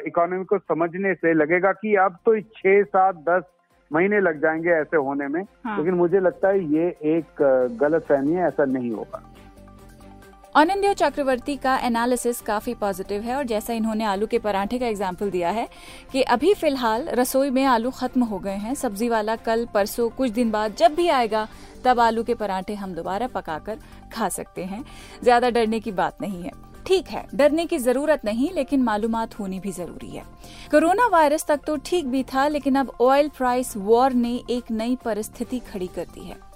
इकोनॉमी 0.06 0.44
को 0.44 0.58
समझने 0.58 1.14
से 1.14 1.32
लगेगा 1.34 1.72
कि 1.72 1.94
अब 1.94 2.18
तो 2.26 2.40
छह 2.40 2.82
सात 2.82 3.14
दस 3.28 3.42
महीने 3.92 4.20
लग 4.20 4.40
जाएँगे 4.42 4.70
ऐसे 4.70 4.96
होने 4.96 5.28
में 5.28 5.42
हाँ। 5.64 5.78
लेकिन 5.78 5.94
मुझे 5.94 6.20
लगता 6.20 6.48
है 6.48 6.64
ये 6.74 6.88
एक 7.16 7.42
गलत 7.80 8.02
फहमी 8.02 8.32
है 8.32 8.46
ऐसा 8.46 8.64
नहीं 8.64 8.90
होगा 8.90 9.22
अनिंद्य 10.54 10.92
चक्रवर्ती 10.94 11.54
का 11.56 11.76
एनालिसिस 11.78 12.40
काफ़ी 12.40 12.72
पॉजिटिव 12.74 13.22
है 13.22 13.34
और 13.36 13.44
जैसा 13.44 13.72
इन्होंने 13.72 14.04
आलू 14.04 14.26
के 14.26 14.38
पराठे 14.38 14.78
का 14.78 14.86
एग्ज़ाम्पल 14.86 15.30
दिया 15.30 15.50
है 15.50 15.68
कि 16.12 16.22
अभी 16.24 16.54
फ़िलहाल 16.54 17.06
रसोई 17.10 17.50
में 17.50 17.64
आलू 17.64 17.90
खत्म 17.90 18.22
हो 18.22 18.38
गए 18.38 18.54
हैं। 18.54 18.74
सब्ज़ी 18.74 19.08
वाला 19.08 19.36
कल, 19.36 19.64
परसों, 19.74 20.08
कुछ 20.08 20.30
दिन 20.30 20.50
बाद 20.50 20.74
जब 20.76 20.94
भी 20.94 21.06
आएगा, 21.08 21.46
तब 21.84 22.00
आलू 22.00 22.24
के 22.24 22.34
पराठे 22.34 22.74
हम 22.74 22.94
दोबारा 22.94 23.26
पकाकर 23.26 23.78
खा 24.12 24.28
सकते 24.28 24.64
हैं। 24.64 24.84
ज़्यादा 25.22 25.50
डरने 25.50 25.80
की 25.80 25.92
बात 25.92 26.20
नहीं 26.22 26.42
है। 26.42 26.52
ठीक 26.86 27.08
है, 27.08 27.26
डरने 27.34 27.66
की 27.66 27.78
ज़रूरत 27.78 28.24
नहीं, 28.24 28.50
लेकिन 28.50 28.82
मालूम 28.82 29.16
होनी 29.16 29.60
भी 29.60 29.72
ज़रूरी 29.72 30.10
है। 30.10 30.24
कोरोना 30.70 31.06
वायरस 31.08 31.46
तक 31.46 31.60
तो 31.66 31.76
ठीक 31.76 32.06
भी 32.06 32.22
था, 32.24 32.48
लेकिन 32.48 32.76
अब 32.76 32.92
ऑयल 33.00 33.28
प्राइस 33.28 33.76
वॉर 33.76 34.12
ने 34.12 34.40
एक 34.50 34.70
नई 34.72 34.96
परिस्थिति 35.04 35.58
खड़ी 35.62 35.86
कर 35.86 36.06
दी 36.14 36.28
है। 36.28 36.49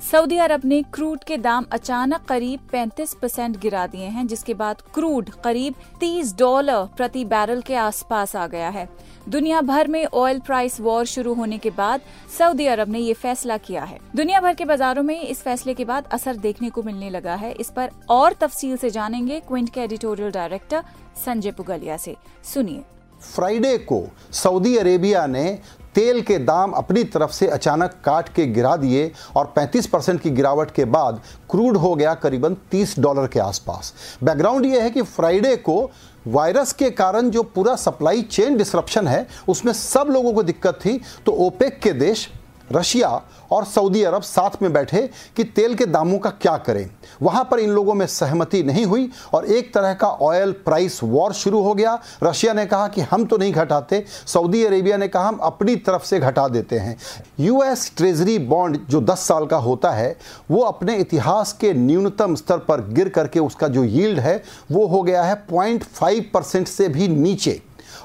सऊदी 0.00 0.36
अरब 0.38 0.60
ने 0.64 0.82
क्रूड 0.82 1.24
के 1.24 1.36
दाम 1.36 1.66
अचानक 1.72 2.24
करीब 2.24 2.60
35 2.68 3.14
परसेंट 3.14 3.58
गिरा 3.58 3.86
दिए 3.86 4.04
हैं, 4.04 4.26
जिसके 4.26 4.54
बाद 4.54 4.82
क्रूड 4.94 5.30
करीब 5.30 5.74
30 6.00 6.38
डॉलर 6.38 6.88
प्रति 6.96 7.24
बैरल 7.24 7.60
के 7.60 7.74
आसपास 7.74 8.36
आ 8.36 8.46
गया 8.46 8.68
है। 8.68 8.88
दुनिया 9.28 9.60
भर 9.60 9.88
में 9.88 10.06
ऑयल 10.06 10.40
प्राइस 10.40 10.80
वॉर 10.80 11.04
शुरू 11.04 11.34
होने 11.34 11.58
के 11.58 11.70
बाद 11.70 12.00
सऊदी 12.38 12.66
अरब 12.66 12.88
ने 12.88 12.98
ये 12.98 13.12
फैसला 13.12 13.56
किया 13.56 13.84
है। 13.84 13.98
दुनिया 14.16 14.40
भर 14.40 14.54
के 14.54 14.64
बाजारों 14.64 15.02
में 15.02 15.20
इस 15.20 15.42
फैसले 15.42 15.74
के 15.74 15.84
बाद 15.84 16.08
असर 16.12 16.36
देखने 16.36 16.70
को 16.70 16.82
मिलने 16.82 17.10
लगा 17.10 17.34
है। 17.34 17.52
इस 17.52 17.70
पर 17.70 17.90
और 18.10 18.32
तफसील 18.32 18.76
से 18.76 18.90
जानेंगे 18.90 19.40
क्विंट 19.40 19.70
के 19.70 19.80
एडिटोरियल 19.80 20.30
डायरेक्टर 20.30 20.84
संजय 21.24 21.50
पुगलिया 21.50 21.96
से। 21.96 22.16
सुनिए। 22.54 22.82
फ्राइडे 23.20 23.76
को 23.78 24.02
सऊदी 24.32 24.76
अरेबिया 24.76 25.26
ने 25.26 25.58
तेल 25.94 26.20
के 26.22 26.38
दाम 26.38 26.72
अपनी 26.72 27.02
तरफ़ 27.04 27.30
से 27.30 27.46
अचानक 27.46 27.94
काट 28.04 28.28
के 28.28 28.46
गिरा 28.46 28.74
दिए 28.76 29.10
और 29.36 29.52
35 29.58 29.86
परसेंट 29.86 30.20
की 30.20 30.30
गिरावट 30.30 30.70
के 30.70 30.84
बाद 30.84 31.20
क्रूड 31.50 31.76
हो 31.76 31.94
गया 31.94 32.14
करीबन 32.14 32.56
30 32.72 32.98
डॉलर 32.98 33.26
के 33.26 33.40
आसपास। 33.40 33.92
बैकग्राउंड 34.24 34.66
यह 34.66 34.82
है 34.82 34.90
कि 34.90 35.02
फ्राइडे 35.02 35.56
को 35.56 35.90
वायरस 36.26 36.72
के 36.72 36.90
कारण 36.90 37.30
जो 37.30 37.42
पूरा 37.44 37.74
सप्लाई 37.76 38.22
चेन 38.22 38.56
डिसरप्शन 38.56 39.08
है, 39.08 39.26
उसमें 39.48 39.72
सब 39.72 40.08
लोगों 40.10 40.32
को 40.32 40.42
दिक्कत 40.42 40.78
थी 40.84 41.00
तो 41.26 41.32
ओपेक 41.46 41.78
के 41.80 41.92
देश 41.92 42.28
रशिया 42.72 43.22
और 43.52 43.64
सऊदी 43.64 44.02
अरब 44.02 44.22
साथ 44.22 44.62
में 44.62 44.72
बैठे 44.72 45.08
कि 45.36 45.44
तेल 45.44 45.74
के 45.74 45.86
दामों 45.86 46.18
का 46.18 46.30
क्या 46.30 46.56
करें। 46.56 46.88
वहाँ 47.22 47.48
पर 47.50 47.58
इन 47.58 47.70
लोगों 47.70 47.94
में 47.94 48.06
सहमति 48.06 48.62
नहीं 48.62 48.84
हुई 48.84 49.08
और 49.34 49.44
एक 49.44 49.72
तरह 49.74 49.94
का 49.94 50.08
ऑयल 50.08 50.52
प्राइस 50.52 51.00
वॉर 51.02 51.32
शुरू 51.32 51.62
हो 51.62 51.74
गया। 51.74 51.98
रशिया 52.22 52.52
ने 52.52 52.66
कहा 52.66 52.88
कि 52.88 53.00
हम 53.00 53.24
तो 53.24 53.36
नहीं 53.36 53.52
घटाते। 53.52 54.04
सऊदी 54.26 54.64
अरेबिया 54.64 54.96
ने 54.96 55.08
कहा, 55.08 55.28
हम 55.28 55.36
अपनी 55.36 55.76
तरफ़ 55.76 56.04
से 56.04 56.20
घटा 56.20 56.48
देते 56.48 56.78
हैं। 56.78 56.96
यूएस 57.40 57.92
ट्रेजरी 57.96 58.38
बॉन्ड 58.38 58.78
जो 58.90 59.00
10 59.00 59.26
साल 59.26 59.46
का 59.46 59.56
होता 59.56 59.90
है, 59.90 60.16
वो 60.50 60.62
अपने 60.62 60.96
इतिहास 60.96 61.52
के 61.52 61.72
न्यूनतम 61.72 62.34
स्तर 62.34 62.58
पर 62.58 62.80
गिर 62.88 63.08
करके 63.08 63.40
उसका 63.40 63.68
जो 63.68 63.84
यील्ड 63.84 64.18
है, 64.18 64.42
वो 64.72 64.86
हो 64.86 65.02
गया 65.02 65.22
है 65.22 65.34
पॉइंट 65.50 65.84
परसेंट 66.32 66.68
से 66.68 66.88
भी 66.88 67.08
नीचे। 67.08 67.60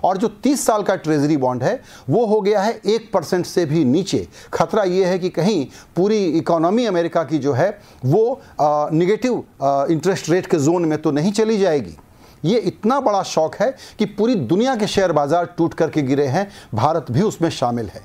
और 0.05 0.17
जो 0.17 0.27
30 0.43 0.65
साल 0.65 0.83
का 0.83 0.95
ट्रेजरी 0.97 1.38
बॉन्ड 1.38 1.63
है, 1.63 1.81
वो 2.09 2.25
हो 2.25 2.39
गया 2.41 2.62
है 2.62 2.79
एक 2.85 3.09
परसेंट 3.13 3.45
से 3.45 3.65
भी 3.65 3.83
नीचे। 3.85 4.27
खतरा 4.53 4.83
ये 4.83 5.05
है 5.05 5.19
कि 5.19 5.29
कहीं 5.31 5.65
पूरी 5.95 6.24
इकोनॉमी 6.29 6.85
अमेरिका 6.85 7.24
की 7.24 7.38
जो 7.38 7.53
है, 7.53 7.69
वो 8.05 8.41
निगेटिव 8.62 9.43
इंटरेस्ट 9.91 10.29
रेट 10.29 10.45
के 10.45 10.57
जोन 10.59 10.85
में 10.85 11.01
तो 11.01 11.12
नहीं 11.12 11.31
चली 11.33 11.57
जाएगी। 11.57 11.97
ये 12.45 12.57
इतना 12.62 13.00
बड़ा 13.00 13.21
शौक 13.25 13.55
है 13.55 13.74
कि 14.00 14.05
पूरी 14.07 14.35
दुनिया 14.35 14.75
के 14.75 14.88
शेयर 14.88 15.12
बाज़ार 15.12 15.45
टूट 15.57 15.74
करके 15.74 16.01
गिरे 16.01 16.25
हैं। 16.27 16.47
भारत 16.75 17.05
भी 17.12 17.21
उसमें 17.21 17.50
शामिल 17.51 17.85
है। 17.85 18.01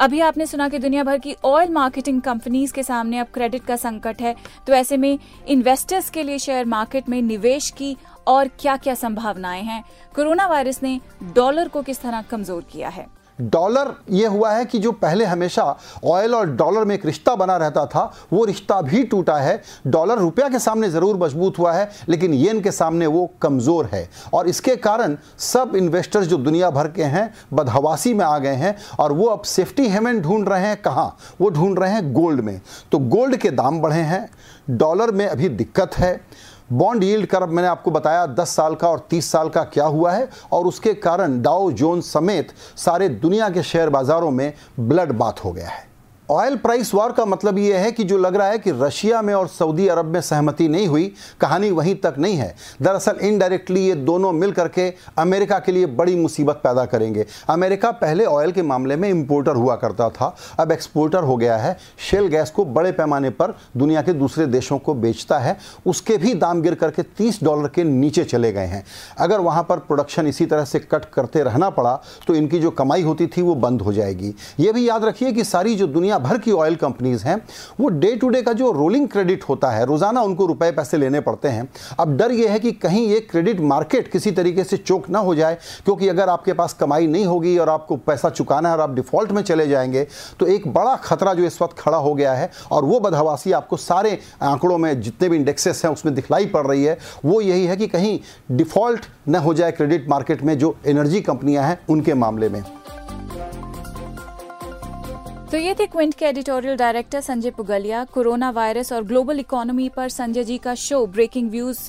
अभी 0.00 0.20
आपने 0.20 0.44
सुना 0.46 0.68
कि 0.68 0.78
दुनिया 0.78 1.02
भर 1.04 1.18
की 1.18 1.34
ऑयल 1.44 1.70
मार्केटिंग 1.70 2.20
कंपनीज़ 2.22 2.72
के 2.72 2.82
सामने 2.82 3.18
अब 3.18 3.26
क्रेडिट 3.34 3.64
का 3.64 3.76
संकट 3.76 4.20
है। 4.22 4.34
तो 4.66 4.72
ऐसे 4.72 4.96
में 4.96 5.18
इन्वेस्टर्स 5.48 6.08
के 6.10 6.22
लिए 6.22 6.38
शेयर 6.38 6.64
मार्केट 6.64 7.08
में 7.08 7.20
निवेश 7.22 7.70
की 7.70 7.96
और 8.26 8.48
क्या 8.60 8.76
क्या 8.76 8.94
संभावनाएँ 8.94 9.62
हैं? 9.62 9.82
कोरोना 10.14 10.46
वायरस 10.46 10.82
ने 10.82 11.00
डॉलर 11.34 11.68
को 11.68 11.82
किस 11.82 12.00
तरह 12.02 12.22
कमज़ोर 12.22 12.64
किया 12.72 12.88
है? 12.88 13.06
डॉलर, 13.42 13.92
ये 14.10 14.26
हुआ 14.26 14.50
है 14.52 14.64
कि 14.64 14.78
जो 14.78 14.92
पहले 14.92 15.24
हमेशा 15.24 15.64
ऑयल 16.04 16.34
और 16.34 16.50
डॉलर 16.50 16.84
में 16.84 16.94
एक 16.94 17.06
रिश्ता 17.06 17.34
बना 17.34 17.56
रहता 17.56 17.84
था, 17.86 18.02
वो 18.32 18.44
रिश्ता 18.44 18.80
भी 18.80 19.02
टूटा 19.02 19.36
है। 19.36 19.60
डॉलर 19.86 20.18
रुपया 20.18 20.48
के 20.48 20.58
सामने 20.58 20.90
ज़रूर 20.90 21.16
मज़बूत 21.16 21.58
हुआ 21.58 21.72
है, 21.72 21.90
लेकिन 22.08 22.34
येन 22.34 22.60
के 22.60 22.70
सामने 22.70 23.06
वो 23.06 23.28
कमज़ोर 23.42 23.88
है। 23.92 24.08
और 24.34 24.48
इसके 24.48 24.76
कारण 24.78 25.16
सब 25.38 25.76
इन्वेस्टर्स 25.76 26.26
जो 26.26 26.36
दुनिया 26.36 26.70
भर 26.70 26.88
के 26.88 27.04
हैं, 27.04 27.32
बदहवासी 27.52 28.14
में 28.14 28.24
आ 28.24 28.38
गए 28.38 28.54
हैं, 28.54 28.76
और 29.00 29.12
वो 29.12 29.26
अब 29.26 29.42
सेफ्टी 29.42 29.88
हेवन 29.88 30.20
ढूंढ 30.20 30.48
रहे 30.48 30.66
हैं। 30.66 30.76
कहाँ? 30.82 31.16
वो 31.40 31.50
ढूंढ 31.50 31.78
रहे 31.78 31.90
हैं 31.90 32.12
गोल्ड 32.12 32.40
में। 32.40 32.60
तो 32.92 32.98
गोल्ड 32.98 33.36
के 33.36 33.50
दाम 33.50 33.80
बढ़े 33.80 34.00
हैं, 34.02 34.28
डॉलर 34.70 35.10
में 35.10 35.26
अभी 35.26 35.48
दिक्कत 35.48 35.94
है। 35.94 36.20
बॉन्ड 36.72 37.04
यील्ड 37.04 37.26
कर्व 37.26 37.46
मैंने 37.46 37.68
आपको 37.68 37.90
बताया 37.90 38.26
10 38.34 38.48
साल 38.48 38.74
का 38.74 38.88
और 38.88 39.06
30 39.10 39.30
साल 39.32 39.48
का 39.48 39.64
क्या 39.64 39.84
हुआ 39.84 40.12
है 40.12 40.28
और 40.52 40.66
उसके 40.66 40.94
कारण 40.94 41.40
डाउ 41.42 41.70
जोन 41.72 42.00
समेत 42.00 42.52
सारे 42.76 43.08
दुनिया 43.08 43.48
के 43.48 43.62
शेयर 43.62 43.88
बाजारों 43.88 44.30
में 44.30 44.52
ब्लड 44.80 45.12
बात 45.12 45.44
हो 45.44 45.52
गया 45.52 45.68
है। 45.68 45.89
ऑयल 46.30 46.56
प्राइस 46.56 46.92
वॉर 46.94 47.12
का 47.12 47.24
मतलब 47.24 47.56
यह 47.58 47.78
है 47.78 47.90
कि 47.92 48.04
जो 48.04 48.16
लग 48.18 48.36
रहा 48.36 48.48
है 48.48 48.58
कि 48.58 48.70
रशिया 48.72 49.20
में 49.22 49.32
और 49.34 49.46
सऊदी 49.48 49.86
अरब 49.88 50.04
में 50.04 50.20
सहमति 50.20 50.66
नहीं 50.68 50.86
हुई, 50.86 51.06
कहानी 51.40 51.70
वहीं 51.70 51.94
तक 51.94 52.14
नहीं 52.18 52.36
है। 52.36 52.54
दरअसल 52.82 53.16
इनडायरेक्टली 53.22 53.80
ये 53.80 53.94
दोनों 53.94 54.30
मिल 54.32 54.52
करके 54.52 54.82
अमेरिका 55.18 55.58
के 55.58 55.72
लिए 55.72 55.86
बड़ी 55.88 56.14
मुसीबत 56.16 56.60
पैदा 56.64 56.84
करेंगे। 56.84 57.24
अमेरिका 57.50 57.90
पहले 57.92 58.24
ऑयल 58.24 58.52
के 58.52 58.62
मामले 58.62 58.96
में 58.96 59.08
इंपोर्टर 59.08 59.56
हुआ 59.56 59.76
करता 59.76 60.08
था, 60.10 60.34
अब 60.60 60.72
एक्सपोर्टर 60.72 61.22
हो 61.22 61.36
गया 61.36 61.56
है। 61.56 61.76
शेल 62.10 62.26
गैस 62.26 62.50
को 62.50 62.64
बड़े 62.66 62.92
पैमाने 62.92 63.30
पर 63.32 63.56
दुनिया 63.76 64.02
के 64.02 64.12
दूसरे 64.12 64.46
देशों 64.46 64.78
को 64.78 64.94
बेचता 64.96 65.38
है। 65.38 65.56
उसके 65.86 66.16
भी 66.16 66.34
दाम 66.36 66.62
गिर 66.62 66.74
करके 66.74 67.02
तीस 67.02 67.42
डॉलर 67.44 67.68
के 67.68 67.84
नीचे 67.84 68.24
चले 68.24 68.52
गए 68.52 68.66
हैं। 68.66 68.84
अगर 69.18 69.40
वहाँ 69.40 69.62
पर 69.62 69.78
प्रोडक्शन 69.80 70.26
इसी 70.26 70.46
तरह 70.46 70.64
से 70.64 70.78
कट 70.80 71.04
करते 71.06 71.42
रहना 71.42 71.70
पड़ा 71.72 71.98
तो 72.26 72.34
इनकी 72.34 72.58
जो 72.58 72.70
कमाई 72.72 73.02
होती 73.02 73.26
थी 73.26 73.42
वो 73.42 73.54
बंद 73.56 73.82
हो 73.82 73.92
जाएगी। 73.92 74.34
ये 74.60 74.72
भी 74.72 74.88
याद 74.88 75.04
रखिए 75.04 75.32
कि 75.32 75.44
सारी 75.44 75.74
जो 75.74 75.86
दुनिया 75.88 76.18
भर 76.20 76.38
की 76.38 76.52
ऑयल 76.52 76.76
कंपनीज़ 76.76 77.24
हैं, 77.24 77.36
वो 77.80 77.88
डे 77.90 78.14
टू 78.16 78.28
डे 78.28 78.42
का 78.42 78.52
जो 78.52 78.70
रोलिंग 78.72 79.08
क्रेडिट 79.08 79.44
होता 79.44 79.70
है, 79.70 79.84
रोज़ाना 79.86 80.22
उनको 80.22 80.46
रुपए 80.46 80.70
पैसे 80.70 80.96
लेने 80.96 81.20
पड़ते 81.20 81.48
हैं। 81.48 81.68
अब 82.00 82.16
डर 82.16 82.32
ये 82.32 82.48
है 82.48 82.58
कि 82.58 82.72
कहीं 82.74 83.06
ये 83.08 83.20
क्रेडिट 83.20 83.60
मार्केट 83.62 84.10
किसी 84.12 84.30
तरीके 84.30 84.64
से 84.64 84.76
चोक 84.76 85.08
ना 85.10 85.18
हो 85.18 85.34
जाए, 85.34 85.58
क्योंकि 85.84 86.08
अगर 86.08 86.28
आपके 86.28 86.52
पास 86.52 86.74
कमाई 86.74 87.06
नहीं 87.06 87.24
होगी 87.26 87.56
और 87.58 87.68
आपको 87.68 87.96
पैसा 87.98 88.30
चुकाना 88.30 88.68
है 88.68 88.74
और 88.74 88.80
आप 88.80 88.94
डिफ़ॉल्ट 88.94 89.32
में 89.32 89.42
चले 89.42 89.66
जाएँगे 89.68 90.06
तो 90.40 90.46
एक 90.46 90.68
बड़ा 90.68 90.94
खतरा 90.98 91.34
जो 91.34 91.44
इस 91.44 91.60
वक्त 91.62 91.78
खड़ा 91.78 91.98
हो 91.98 92.14
गया 92.14 92.32
है, 92.32 92.50
और 92.72 92.84
वो 92.84 93.00
बदहवासी 93.00 93.52
आपको 93.52 93.76
सारे 93.78 94.18
आंकड़ों 94.42 94.78
में 94.78 95.00
जितने 95.00 95.28
भी 95.28 95.36
इंडेक्सेस 95.36 95.84
हैं 95.84 95.92
उसमें 95.92 96.14
दिखलाई 96.14 96.46
पड़ 96.48 96.66
रही 96.66 96.84
है। 96.84 96.98
वो 97.24 97.40
यही 97.40 97.64
है 97.66 97.76
कि 97.76 97.86
कहीं 97.88 98.18
डिफ़ॉल्ट 98.52 99.06
न 99.28 99.36
हो 99.36 99.54
जाए 99.54 99.72
क्रेडिट 99.72 100.08
मार्केट 100.08 100.42
में 100.42 100.56
जो 100.58 100.74
एनर्जी 100.86 101.20
कंपनियाँ 101.22 101.64
हैं, 101.64 101.78
उनके 101.88 102.14
मामले 102.14 102.48
में। 102.48 102.62
तो 105.50 105.56
ये 105.56 105.72
थे 105.74 105.86
क्विंट 105.86 106.14
के 106.14 106.24
editorial 106.24 106.76
director 106.76 107.20
Sanjay 107.20 107.50
Pugalia. 107.50 108.04
Corona 108.04 108.50
virus 108.50 108.92
और 108.92 109.04
ग्लोबल 109.04 109.38
इकोनॉमी 109.40 109.88
पर 109.88 110.08
संजय 110.08 110.44
जी 110.44 110.58
का 110.58 110.74
शो 110.74 111.06
ब्रेकिंग 111.06 111.50
व्यूज़ 111.50 111.80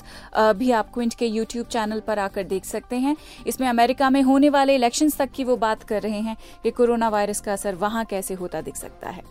भी 0.54 0.70
आप 0.70 0.90
क्विंट 0.94 1.14
के 1.14 1.26
यूट्यूब 1.26 1.66
चैनल 1.66 2.00
पर 2.00 2.18
आकर 2.18 2.44
देख 2.44 2.64
सकते 2.64 2.96
हैं। 2.96 3.16
इसमें 3.46 3.68
अमेरिका 3.68 4.10
में 4.10 4.20
होने 4.22 4.48
वाले 4.48 4.74
इलेक्शन 4.74 5.10
तक 5.10 5.30
की 5.30 5.44
वो 5.44 5.56
बात 5.56 5.82
कर 5.82 6.02
रहे 6.02 6.20
हैं 6.20 6.36
कि 6.62 6.70
कोरोना 6.70 7.08
वायरस 7.08 7.40
का 7.40 7.52
असर 7.52 7.74
वहाँ 7.74 8.04
कैसे 8.04 8.34
होता 8.34 8.60
दिख 8.60 8.76
सकता 8.76 9.10
है। 9.10 9.22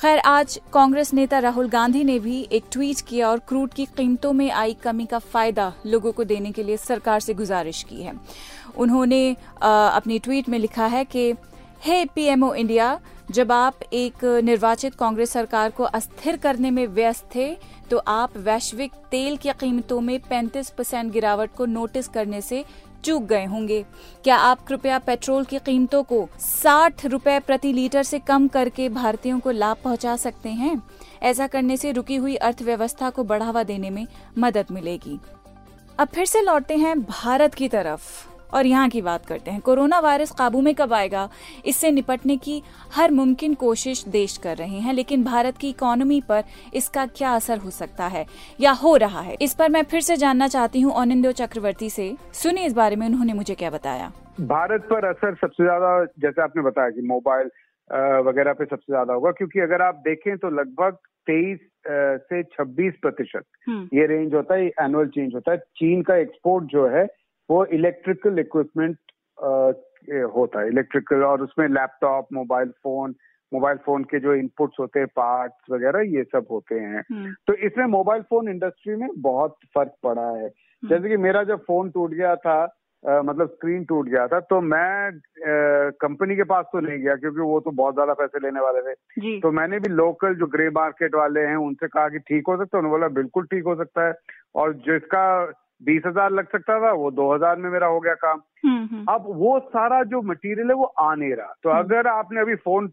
खैर, 0.00 0.18
आज 0.18 0.60
कांग्रेस 0.72 1.14
नेता 1.14 1.38
राहुल 1.38 1.68
गांधी 1.68 2.04
ने 2.04 2.18
भी 2.18 2.40
एक 2.52 2.64
ट्वीट 2.72 3.00
किया 3.00 3.30
और 3.30 3.38
क्रूड 3.38 3.74
की 3.74 3.86
कीमतों 3.86 4.32
में 4.32 4.50
आई 4.50 4.76
कमी 4.82 5.06
का 5.06 5.18
फ़ायदा 5.20 5.72
लोगों 5.86 6.12
को 6.12 6.24
देने 6.24 6.52
के 6.52 6.62
लिए 6.62 6.76
सरकार 6.78 7.20
से 7.20 7.34
गुजारिश 7.34 7.82
की 7.82 8.02
है। 8.02 8.18
उन्होंने 8.76 9.24
अपनी 9.60 10.18
ट्वीट 10.18 10.48
में 10.48 10.58
लिखा 10.58 10.86
है 10.86 11.04
कि, 11.04 11.32
हे 11.82 12.04
पीएमओ 12.06 12.54
इंडिया 12.54 12.98
जब 13.30 13.52
आप 13.52 13.74
एक 13.92 14.24
निर्वाचित 14.44 14.94
कांग्रेस 14.94 15.30
सरकार 15.30 15.70
को 15.70 15.84
अस्थिर 15.84 16.36
करने 16.36 16.70
में 16.70 16.86
व्यस्त 16.86 17.28
थे 17.34 17.54
तो 17.90 17.98
आप 17.98 18.36
वैश्विक 18.36 18.92
तेल 19.10 19.36
की 19.36 19.50
कीमतों 19.50 20.00
में 20.00 20.18
35 20.22 20.70
परसेंट 20.70 21.12
गिरावट 21.12 21.54
को 21.54 21.66
नोटिस 21.66 22.08
करने 22.08 22.40
से 22.40 22.64
चूक 23.04 23.22
गए 23.22 23.44
होंगे। 23.44 23.84
क्या 24.24 24.36
आप 24.36 24.62
कृपया 24.62 24.98
पेट्रोल 24.98 25.44
की 25.44 25.58
कीमतों 25.58 26.02
को 26.02 26.28
साठ 26.38 27.06
रुपए 27.06 27.38
प्रति 27.40 27.72
लीटर 27.72 28.02
से 28.02 28.18
कम 28.18 28.48
करके 28.48 28.88
भारतीयों 28.88 29.40
को 29.40 29.50
लाभ 29.50 29.76
पहुँचा 29.84 30.16
सकते 30.16 30.48
हैं? 30.48 30.82
ऐसा 31.22 31.46
करने 31.46 31.76
से 31.76 31.92
रुकी 31.92 32.16
हुई 32.16 32.34
अर्थव्यवस्था 32.36 33.10
को 33.10 33.24
बढ़ावा 33.24 33.62
देने 33.62 33.90
में 33.90 34.06
मदद 34.38 34.66
मिलेगी। 34.70 35.18
अब 35.98 36.08
फिर 36.08 36.26
से 36.26 36.42
लौटते 36.42 36.76
हैं 36.76 37.00
भारत 37.02 37.54
की 37.54 37.68
तरफ़। 37.68 38.31
और 38.54 38.66
यहाँ 38.66 38.88
की 38.88 39.02
बात 39.02 39.26
करते 39.26 39.50
हैं। 39.50 39.60
कोरोना 39.60 39.98
वायरस 40.00 40.30
काबू 40.32 40.60
में 40.60 40.74
कब 40.74 40.92
आएगा? 40.92 41.28
इससे 41.66 41.90
निपटने 41.90 42.36
की 42.38 42.62
हर 42.92 43.10
मुमकिन 43.12 43.54
कोशिश 43.56 44.04
देश 44.10 44.36
कर 44.38 44.56
रहे 44.56 44.78
हैं 44.78 44.94
लेकिन 44.94 45.24
भारत 45.24 45.56
की 45.56 45.68
इकोनॉमी 45.70 46.20
पर 46.28 46.44
इसका 46.74 47.06
क्या 47.08 47.34
असर 47.34 47.58
हो 47.58 47.70
सकता 47.72 48.06
है? 48.06 48.26
या 48.60 48.72
हो 48.74 48.96
रहा 48.96 49.20
है? 49.20 49.36
इस 49.42 49.54
पर 49.54 49.68
मैं 49.70 49.82
फिर 49.84 50.00
से 50.02 50.16
जानना 50.16 50.48
चाहती 50.48 50.80
हूँ 50.80 50.94
अनिंदो 51.02 51.32
चक्रवर्ती 51.34 51.90
से। 51.90 52.14
सुनिए 52.34 52.66
इस 52.66 52.72
बारे 52.74 52.96
में 52.96 53.06
उन्होंने 53.06 53.32
मुझे 53.34 53.54
क्या 53.54 53.70
बताया। 53.70 54.12
भारत 54.42 54.86
पर 54.90 55.04
असर 55.06 55.34
सबसे 55.36 55.62
ज़्यादा 55.62 56.04
जैसे 56.20 56.42
आपने 56.42 56.62
बताया 56.62 56.90
कि 56.90 57.02
मोबाइल 57.08 57.50
वगैरह 58.26 58.52
पे 58.52 58.64
सबसे 58.64 58.92
ज़्यादा 58.92 59.14
होगा 59.14 59.30
क्योंकि 59.32 59.60
अगर 59.60 59.82
आप 59.82 59.94
देखें 60.04 60.36
तो 60.38 60.50
लगभग 60.50 60.96
तेईस 61.26 61.58
से 62.22 62.42
छब्बीस 62.44 62.94
प्रतिशत 63.02 63.44
हम्म। 63.68 63.88
ये 63.94 64.06
रेंज 64.06 64.34
होता 64.34 64.54
है 64.54 64.66
एनुअल 64.82 65.08
चेंज 65.08 65.34
होता 65.34 65.52
है। 65.52 65.58
चीन 65.76 66.02
का 66.02 66.16
एक्सपोर्ट 66.16 66.64
जो 66.72 66.86
है 66.88 67.04
वो 67.52 67.64
इलेक्ट्रिकल 67.76 68.38
इक्विपमेंट 68.38 68.96
होता 70.36 70.60
है। 70.60 70.68
इलेक्ट्रिकल 70.68 71.22
और 71.24 71.42
उसमें 71.42 71.68
laptop 71.70 72.26
mobile 72.34 72.68
phone 72.82 73.14
mobile 73.52 73.78
phone 73.86 74.04
के 74.10 74.18
जो 74.20 74.34
इनपुट्स 74.34 74.76
होते 74.80 75.00
हैं 75.00 75.08
पार्ट्स 75.16 75.70
वगैरह 75.70 76.00
ये 76.10 76.22
सब 76.24 76.46
होते 76.50 76.74
हैं। 76.74 77.02
हम्म। 77.10 77.32
तो 77.46 77.54
इसमें 77.66 77.84
मोबाइल 77.94 78.22
फ़ोन 78.22 78.48
इंडस्ट्री 78.48 78.94
में 78.96 79.08
बहुत 79.18 79.56
फ़र्क 79.74 79.92
पड़ा 80.04 80.28
है। 80.28 80.46
हम्म। 80.46 80.88
जैसे 80.88 81.08
कि 81.08 81.16
मेरा 81.16 81.42
जब 81.44 81.64
फ़ोन 81.66 81.90
टूट 81.90 82.10
गया 82.12 82.36
था 82.36 82.62
मतलब 83.04 83.48
स्क्रीन 83.48 83.84
टूट 83.84 84.08
गया 84.08 84.26
था 84.28 84.38
तो 84.40 84.60
मैं 84.60 85.10
कंपनी 86.02 86.36
के 86.36 86.44
पास 86.50 86.66
तो 86.72 86.80
नहीं 86.80 86.98
गया 86.98 87.14
क्योंकि 87.14 87.40
वो 87.40 87.58
तो 87.60 87.70
बहुत 87.70 87.94
ज़्यादा 87.94 88.14
पैसे 88.14 88.40
लेने 88.40 88.60
वाले 88.60 88.80
थे। 88.82 89.40
तो 89.40 89.50
मैंने 89.50 89.78
भी 89.78 89.88
लोकल 89.88 90.34
जो 90.34 90.46
ग्रे 90.46 90.68
मार्केट 90.70 91.14
वाले 91.14 91.40
हैं 91.40 91.56
उनसे 91.64 91.88
कहा 91.88 92.08
कि 92.08 92.18
ठीक 92.18 92.48
हो 92.48 92.56
सकता 92.56 92.76
है 92.76 92.82
उन्होंने 92.82 92.98
बोला 92.98 93.08
बिल्कुल 93.14 93.46
ठीक 93.46 93.64
हो 93.64 93.74
सकता 93.76 94.06
है। 94.06 94.14
और 94.54 94.72
जिसका 94.86 95.24
बीस 95.82 96.02
हज़ार 96.06 96.30
लग 96.32 96.48
सकता 96.48 96.78
था 96.80 96.92
वो 96.94 97.10
दो 97.10 97.32
हज़ार 97.34 97.56
में 97.56 97.70
मेरा 97.70 97.86
हो 97.86 98.00
गया 98.00 98.14
काम। 98.16 98.40
हम्म, 98.66 98.84
हम्म। 98.86 99.04
अब 99.08 99.24
वो 99.38 99.58
सारा 99.68 100.02
जो 100.04 100.20
मटेरियल 100.22 100.68
है 100.68 100.74
वो 100.74 100.84
आ 100.84 101.14
नहीं 101.14 101.34
रहा। 101.34 101.54
तो 101.62 101.70
अगर 101.78 102.06
आपने 102.08 102.40
अभी 102.40 102.54
फ़ोन 102.66 102.90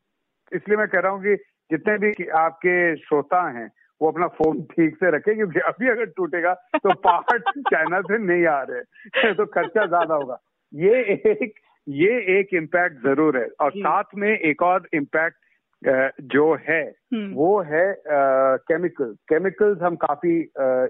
इसलिए 0.52 0.78
मैं 0.78 0.88
कह 0.88 1.00
रहा 1.00 1.12
हूँ 1.12 1.22
कि 1.24 1.36
जितने 1.72 1.98
भी 1.98 2.28
आपके 2.38 2.96
श्रोता 2.98 3.42
हैं 3.58 3.70
वो 4.02 4.12
अपना 4.12 4.28
फ़ोन 4.36 4.62
ठीक 4.72 4.96
से 4.96 5.10
रखे 5.12 5.34
क्योंकि 5.36 5.60
अभी 5.68 5.90
अगर 5.90 6.06
टूटेगा 6.18 6.54
तो 6.76 6.94
पार्ट 7.06 7.50
चाइना 7.70 8.00
से 8.02 8.18
नहीं 8.18 8.46
आ 8.48 8.62
रहे 8.70 9.34
तो 9.34 9.46
खर्चा 9.48 9.86
ज़्यादा 9.86 10.16
होगा। 10.16 10.38
ये 10.74 11.02
एक 11.42 11.54
ये 11.88 12.18
एक 12.40 12.54
इम्पैक्ट 12.54 13.04
ज़रूर 13.04 13.38
है। 13.38 13.48
और 13.62 13.72
साथ 13.78 14.16
में 14.16 14.30
एक 14.30 14.62
और 14.64 14.88
इम्पैक्ट 14.94 15.38
जो 16.34 16.54
है 16.70 16.82
हम्म। 17.14 17.34
वो 17.34 17.62
है 17.64 17.86
केमिकल 18.08 19.14
केमिकल्स 19.30 19.82
हम 19.82 19.96
काफ़ी 19.98 20.36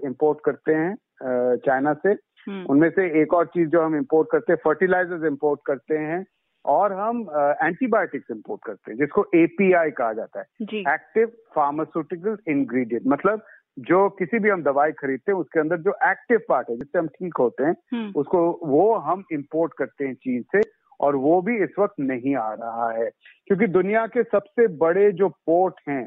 इम्पोर्ट 0.06 0.38
करते 0.44 0.74
हैं। 0.74 0.94
चाइना 1.22 1.92
से 1.96 2.10
हम्म। 2.46 2.64
उनमें 2.70 2.90
से 2.90 3.06
एक 3.22 3.34
और 3.34 3.46
चीज़ 3.46 3.68
जो 3.68 3.82
हम 3.82 3.96
इम्पोर्ट 3.96 4.28
करते 4.32 4.52
हैं 4.52 4.58
फर्टिलाइजर्स 4.64 5.24
इम्पोर्ट 5.24 5.60
करते 5.66 5.98
हैं 6.00 6.24
और 6.64 6.92
हम 6.92 7.20
एंटीबायोटिक्स 7.62 8.30
इंपोर्ट 8.30 8.60
करते 8.64 8.90
हैं 8.90 8.98
जिसको 8.98 9.24
एपीआई 9.34 9.90
कहा 9.92 10.12
जाता 10.12 10.40
है 10.40 10.80
एक्टिव 10.88 11.32
फार्मास्यूटिकल 11.54 12.36
इंग्रेडिएंट 12.48 13.06
मतलब 13.06 13.42
जो 13.86 14.08
किसी 14.10 14.38
भी 14.38 14.48
हम 14.48 14.62
दवाई 14.62 14.92
खरीदते 14.92 15.32
हैं 15.32 15.38
उसके 15.38 15.60
अंदर 15.60 15.76
जो 15.80 15.94
एक्टिव 16.04 16.40
पार्ट 16.48 16.70
है 16.70 16.76
जिससे 16.76 16.98
हम 16.98 17.06
ठीक 17.08 17.36
होते 17.38 17.64
हैं 17.64 17.74
हम्म। 17.94 18.20
उसको 18.20 18.40
वो 18.64 18.94
हम 19.00 19.24
इम्पोर्ट 19.32 19.72
करते 19.78 20.04
हैं 20.04 20.14
चीन 20.16 20.42
से 20.54 20.60
और 21.00 21.16
वो 21.16 21.40
भी 21.42 21.56
इस 21.64 21.78
वक्त 21.78 22.00
नहीं 22.02 22.34
आ 22.36 22.52
रहा 22.54 22.90
है 22.92 23.08
क्योंकि 23.46 23.66
दुनिया 23.68 24.06
के 24.06 24.22
सबसे 24.24 24.66
बड़े 24.78 25.10
जो 25.12 25.28
पोर्ट 25.46 25.74
हैं 25.88 26.06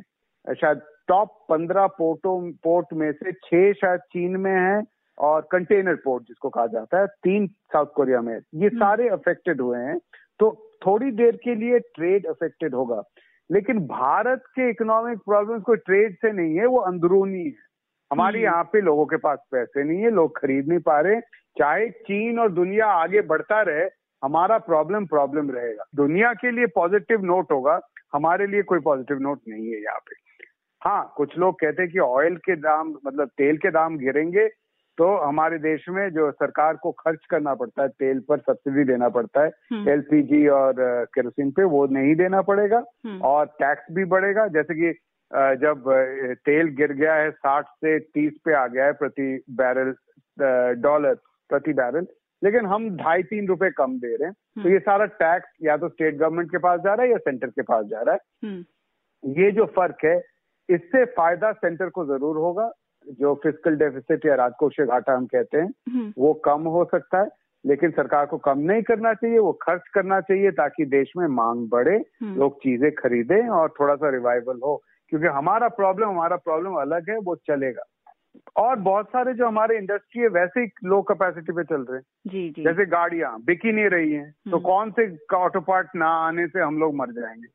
शायद 0.53 0.81
टॉप 1.07 1.37
पंद्रह 1.49 1.87
पोर्टों 1.93 2.39
पोर्ट 2.63 2.93
में 2.93 3.11
से 3.13 3.31
छह 3.33 3.71
शायद 3.75 3.99
चीन 4.11 4.37
में 4.37 4.51
है 4.51 4.81
और 5.17 5.47
कंटेनर 5.51 5.95
पोर्ट 5.95 6.23
जिसको 6.23 6.49
कहा 6.49 6.65
जाता 6.67 6.99
है 6.99 7.07
तीन 7.23 7.47
साउथ 7.73 7.93
कोरिया 7.95 8.21
में। 8.21 8.37
ये 8.55 8.69
सारे 8.69 9.09
अफेक्टेड 9.09 9.61
हुए 9.61 9.79
हैं 9.79 9.97
तो 10.39 10.51
थोड़ी 10.85 11.11
देर 11.11 11.35
के 11.43 11.55
लिए 11.55 11.79
ट्रेड 11.79 12.25
अफेक्टेड 12.27 12.73
होगा। 12.75 13.01
लेकिन 13.49 13.79
भारत 13.87 14.43
के 14.55 14.69
इकोनॉमिक 14.69 15.17
प्रॉब्लम्स 15.19 15.63
कोई 15.63 15.77
ट्रेड 15.77 16.15
से 16.15 16.31
नहीं 16.31 16.55
है 16.55 16.65
वो 16.65 16.77
अंदरूनी 16.81 17.43
है। 17.43 17.71
हमारे 18.11 18.41
यहाँ 18.41 18.63
पे 18.63 18.81
लोगों 18.81 19.05
के 19.05 19.17
पास 19.17 19.39
पैसे 19.51 19.83
नहीं 19.83 20.01
है 20.01 20.09
लोग 20.11 20.37
खरीद 20.37 20.67
नहीं 20.67 20.79
पा 20.79 20.99
रहे। 20.99 21.19
चाहे 21.57 21.89
चीन 21.89 22.39
और 22.39 22.51
दुनिया 22.51 22.87
आगे 22.93 23.21
बढ़ता 23.21 23.61
रहे 23.61 23.85
हमारा 24.21 24.57
प्रॉब्लम 24.57 25.05
प्रॉब्लम 25.05 25.49
रहेगा। 25.51 25.83
दुनिया 25.95 26.33
के 26.33 26.51
लिए 26.51 26.65
पॉजिटिव 26.75 27.23
नोट 27.25 27.51
होगा 27.51 27.79
हमारे 28.13 28.47
लिए 28.47 28.61
कोई 28.63 28.79
पॉजिटिव 28.79 29.19
नोट 29.19 29.39
नहीं 29.47 29.67
है 29.67 29.81
यहाँ 29.81 29.99
पे। 29.99 30.15
हाँ 30.81 31.13
कुछ 31.17 31.37
लोग 31.37 31.55
कहते 31.55 31.81
हैं 31.81 31.91
कि 31.91 31.99
ऑयल 31.99 32.35
के 32.37 32.55
दाम 32.55 32.93
मतलब 33.05 33.29
तेल 33.37 33.57
के 33.57 33.71
दाम 33.71 33.97
गिरेंगे 33.97 34.47
तो 34.97 35.15
हमारे 35.17 35.57
देश 35.57 35.85
में 35.89 36.09
जो 36.09 36.29
सरकार 36.31 36.75
को 36.75 36.91
खर्च 36.91 37.25
करना 37.29 37.53
पड़ता 37.55 37.81
है 37.81 37.89
तेल 37.99 38.19
पर 38.19 38.39
सब्सिडी 38.39 38.83
देना 38.83 39.09
पड़ता 39.09 39.43
है 39.43 39.51
हम्म। 39.73 39.89
एलपीजी 39.89 40.47
और 40.49 40.79
अ, 40.79 41.03
केरोसिन 41.13 41.51
पे 41.51 41.63
वो 41.69 41.85
नहीं 41.91 42.15
देना 42.15 42.41
पड़ेगा 42.41 42.83
हम्म। 43.05 43.19
और 43.21 43.45
टैक्स 43.59 43.91
भी 43.91 44.05
बढ़ेगा 44.05 44.47
जैसे 44.49 44.75
कि 44.75 44.91
जब 45.61 45.83
तेल 46.45 46.67
गिर 46.75 46.91
गया 46.93 47.13
है 47.15 47.31
साठ 47.31 47.67
से 47.75 47.97
तीस 47.99 48.33
पे 48.45 48.53
आ 48.53 48.65
गया 48.67 48.85
है 48.85 48.93
प्रति 48.93 49.29
बैरल 49.51 49.93
डॉलर 50.81 51.15
प्रति 51.49 51.73
बैरल 51.73 52.07
लेकिन 52.41 52.65
हम 52.65 52.89
ढाई 52.97 53.23
तीन 53.23 53.47
रुपए 53.47 53.69
कम 53.71 53.97
दे 53.99 54.15
रहे 54.15 54.27
हैं 54.27 54.63
तो 54.63 54.69
ये 54.69 54.79
सारा 54.79 55.05
टैक्स 55.19 55.49
या 55.63 55.77
तो 55.77 55.89
स्टेट 55.89 56.17
गवर्नमेंट 56.17 56.51
के 56.51 56.57
पास 56.57 56.79
जा 56.79 56.93
रहा 56.93 57.05
है 57.05 57.11
या 57.11 57.17
सेंटर 57.19 57.47
के 57.47 57.61
पास 57.61 57.85
जा 57.85 58.01
रहा 58.01 58.13
है 58.15 58.49
हम्म। 58.49 59.33
ये 59.41 59.51
जो 59.51 59.65
फ़र्क 59.75 60.05
है 60.05 60.15
इससे 60.69 61.03
फ़ायदा 61.13 61.51
सेंटर 61.51 61.89
को 61.89 62.05
ज़रूर 62.05 62.37
होगा 62.37 62.71
जो 63.11 63.33
फ़िज़िकल 63.35 63.75
डेफिसिट 63.75 64.25
या 64.25 64.35
राजकोषीय 64.35 64.85
घाटा 64.85 65.13
हम 65.13 65.25
कहते 65.25 65.57
हैं 65.57 65.73
हम्म। 65.89 66.13
वो 66.17 66.33
कम 66.33 66.61
हो 66.61 66.85
सकता 66.85 67.21
है 67.21 67.29
लेकिन 67.65 67.91
सरकार 67.91 68.25
को 68.25 68.37
कम 68.37 68.59
नहीं 68.59 68.81
करना 68.81 69.13
चाहिए 69.13 69.37
वो 69.39 69.51
खर्च 69.53 69.81
करना 69.93 70.21
चाहिए 70.21 70.51
ताकि 70.51 70.85
देश 70.85 71.11
में 71.17 71.27
मांग 71.27 71.69
बढ़े 71.69 71.95
हम्म। 71.95 72.39
लोग 72.39 72.57
चीज़ें 72.57 72.91
खरीदें 72.91 73.47
और 73.49 73.73
थोड़ा 73.79 73.95
सा 73.95 74.09
रिवाइवल 74.09 74.59
हो। 74.63 74.83
क्योंकि 75.09 75.27
हमारा 75.27 75.67
प्रॉब्लम 75.67 76.09
हमारा 76.09 76.35
प्रॉब्लम 76.35 76.73
अलग 76.73 77.09
है 77.09 77.17
वो 77.17 77.35
चलेगा। 77.35 77.83
और 78.57 78.75
बहुत 78.75 79.05
सारे 79.05 79.33
जो 79.33 79.47
हमारे 79.47 79.77
इंडस्ट्री 79.77 80.21
है 80.21 80.27
वैसे 80.27 80.61
ही 80.61 80.67
लो 80.85 81.01
कैपेसिटी 81.01 81.53
पे 81.53 81.63
चल 81.63 81.81
रहे 81.81 81.97
हैं। 81.97 82.03
जी 82.27 82.49
जी। 82.49 82.63
जैसे 82.63 82.85
गाड़ियाँ 82.85 83.39
बिक 83.41 83.65
ही 83.65 83.71
नहीं 83.71 83.85
रही 83.85 84.11
हैं 84.11 84.31
तो 84.31 84.57
हम्म। 84.57 84.65
कौन 84.65 84.91
से 84.91 85.35
ऑटो 85.35 85.59
पार्ट 85.61 85.87
ना 85.95 86.07
आने 86.07 86.47
से 86.47 86.59
हम 86.59 86.79
लोग 86.79 86.95
मर 86.95 87.11
जाएँगे? 87.11 87.47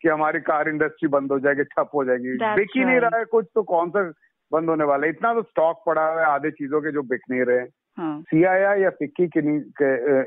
कि 0.00 0.08
हमारी 0.08 0.40
कार 0.40 0.68
इंडस्ट्री 0.68 1.08
बंद 1.08 1.32
हो 1.32 1.38
जाएगी 1.38 1.64
ठप 1.64 1.90
हो 1.94 2.04
जाएगी। 2.04 2.36
बिक 2.56 2.68
ही 2.76 2.84
नहीं 2.84 3.00
रहा 3.00 3.18
है 3.18 3.24
कुछ 3.24 3.46
तो 3.54 3.62
कौन 3.62 3.90
सा 3.90 4.12
बंद 4.54 4.68
होने 4.70 4.84
वाला। 4.84 5.06
है 5.06 5.12
इतना 5.12 5.32
तो 5.34 5.42
स्टॉक 5.42 5.82
पड़ा 5.86 6.06
हुआ 6.10 6.20
है 6.20 6.26
आधे 6.26 6.50
चीज़ों 6.50 6.80
के 6.80 6.92
जो 6.92 7.02
बिक 7.12 7.20
नहीं 7.30 7.40
रहे 7.40 7.66
हाँ। 7.98 8.14
सीआईआई 8.22 8.80
या 8.80 8.90
फिक्की 8.90 9.26
की 9.26 9.40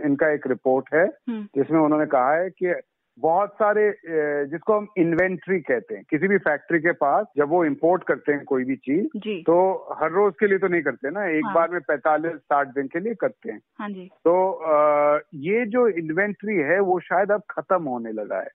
इनका 0.07 0.33
एक 0.33 0.47
रिपोर्ट 0.47 0.93
है 0.93 1.05
हम्म। 1.29 1.43
जिसमें 1.55 1.79
उन्होंने 1.79 2.05
कहा 2.05 2.33
है 2.33 2.49
कि 2.49 2.73
बहुत 3.17 3.53
सारे 3.53 3.83
जिसको 4.47 4.73
हम 4.73 4.87
इन्वेंट्री 4.97 5.59
कहते 5.59 5.95
हैं 5.95 6.03
किसी 6.09 6.27
भी 6.27 6.37
फैक्ट्री 6.37 6.79
के 6.79 6.91
पास 6.91 7.25
जब 7.37 7.49
वो 7.49 7.63
इंपोर्ट 7.65 8.03
करते 8.03 8.31
हैं 8.31 8.43
कोई 8.45 8.63
भी 8.63 8.75
चीज़ 8.75 9.07
तो 9.41 9.55
हर 10.01 10.11
रोज 10.11 10.33
के 10.39 10.47
लिए 10.47 10.57
तो 10.57 10.67
नहीं 10.67 10.81
करते 10.81 11.11
ना 11.11 11.25
एक 11.29 11.45
हाँ। 11.45 11.53
बार 11.55 11.71
में 11.71 11.79
पैंतालीस 11.87 12.33
साठ 12.33 12.67
दिन 12.67 12.87
के 12.87 12.99
लिए 12.99 13.13
करते 13.13 13.51
हैं। 13.51 13.59
हाँ 13.79 13.89
जी। 13.89 14.05
तो 14.25 14.35
अ, 14.51 14.75
ये 15.47 15.65
जो 15.65 15.87
इन्वेंट्री 15.87 16.55
है 16.55 16.79
वो 16.79 16.99
शायद 16.99 17.31
अब 17.31 17.41
खत्म 17.51 17.83
होने 17.83 18.11
लगा 18.11 18.39
है। 18.39 18.51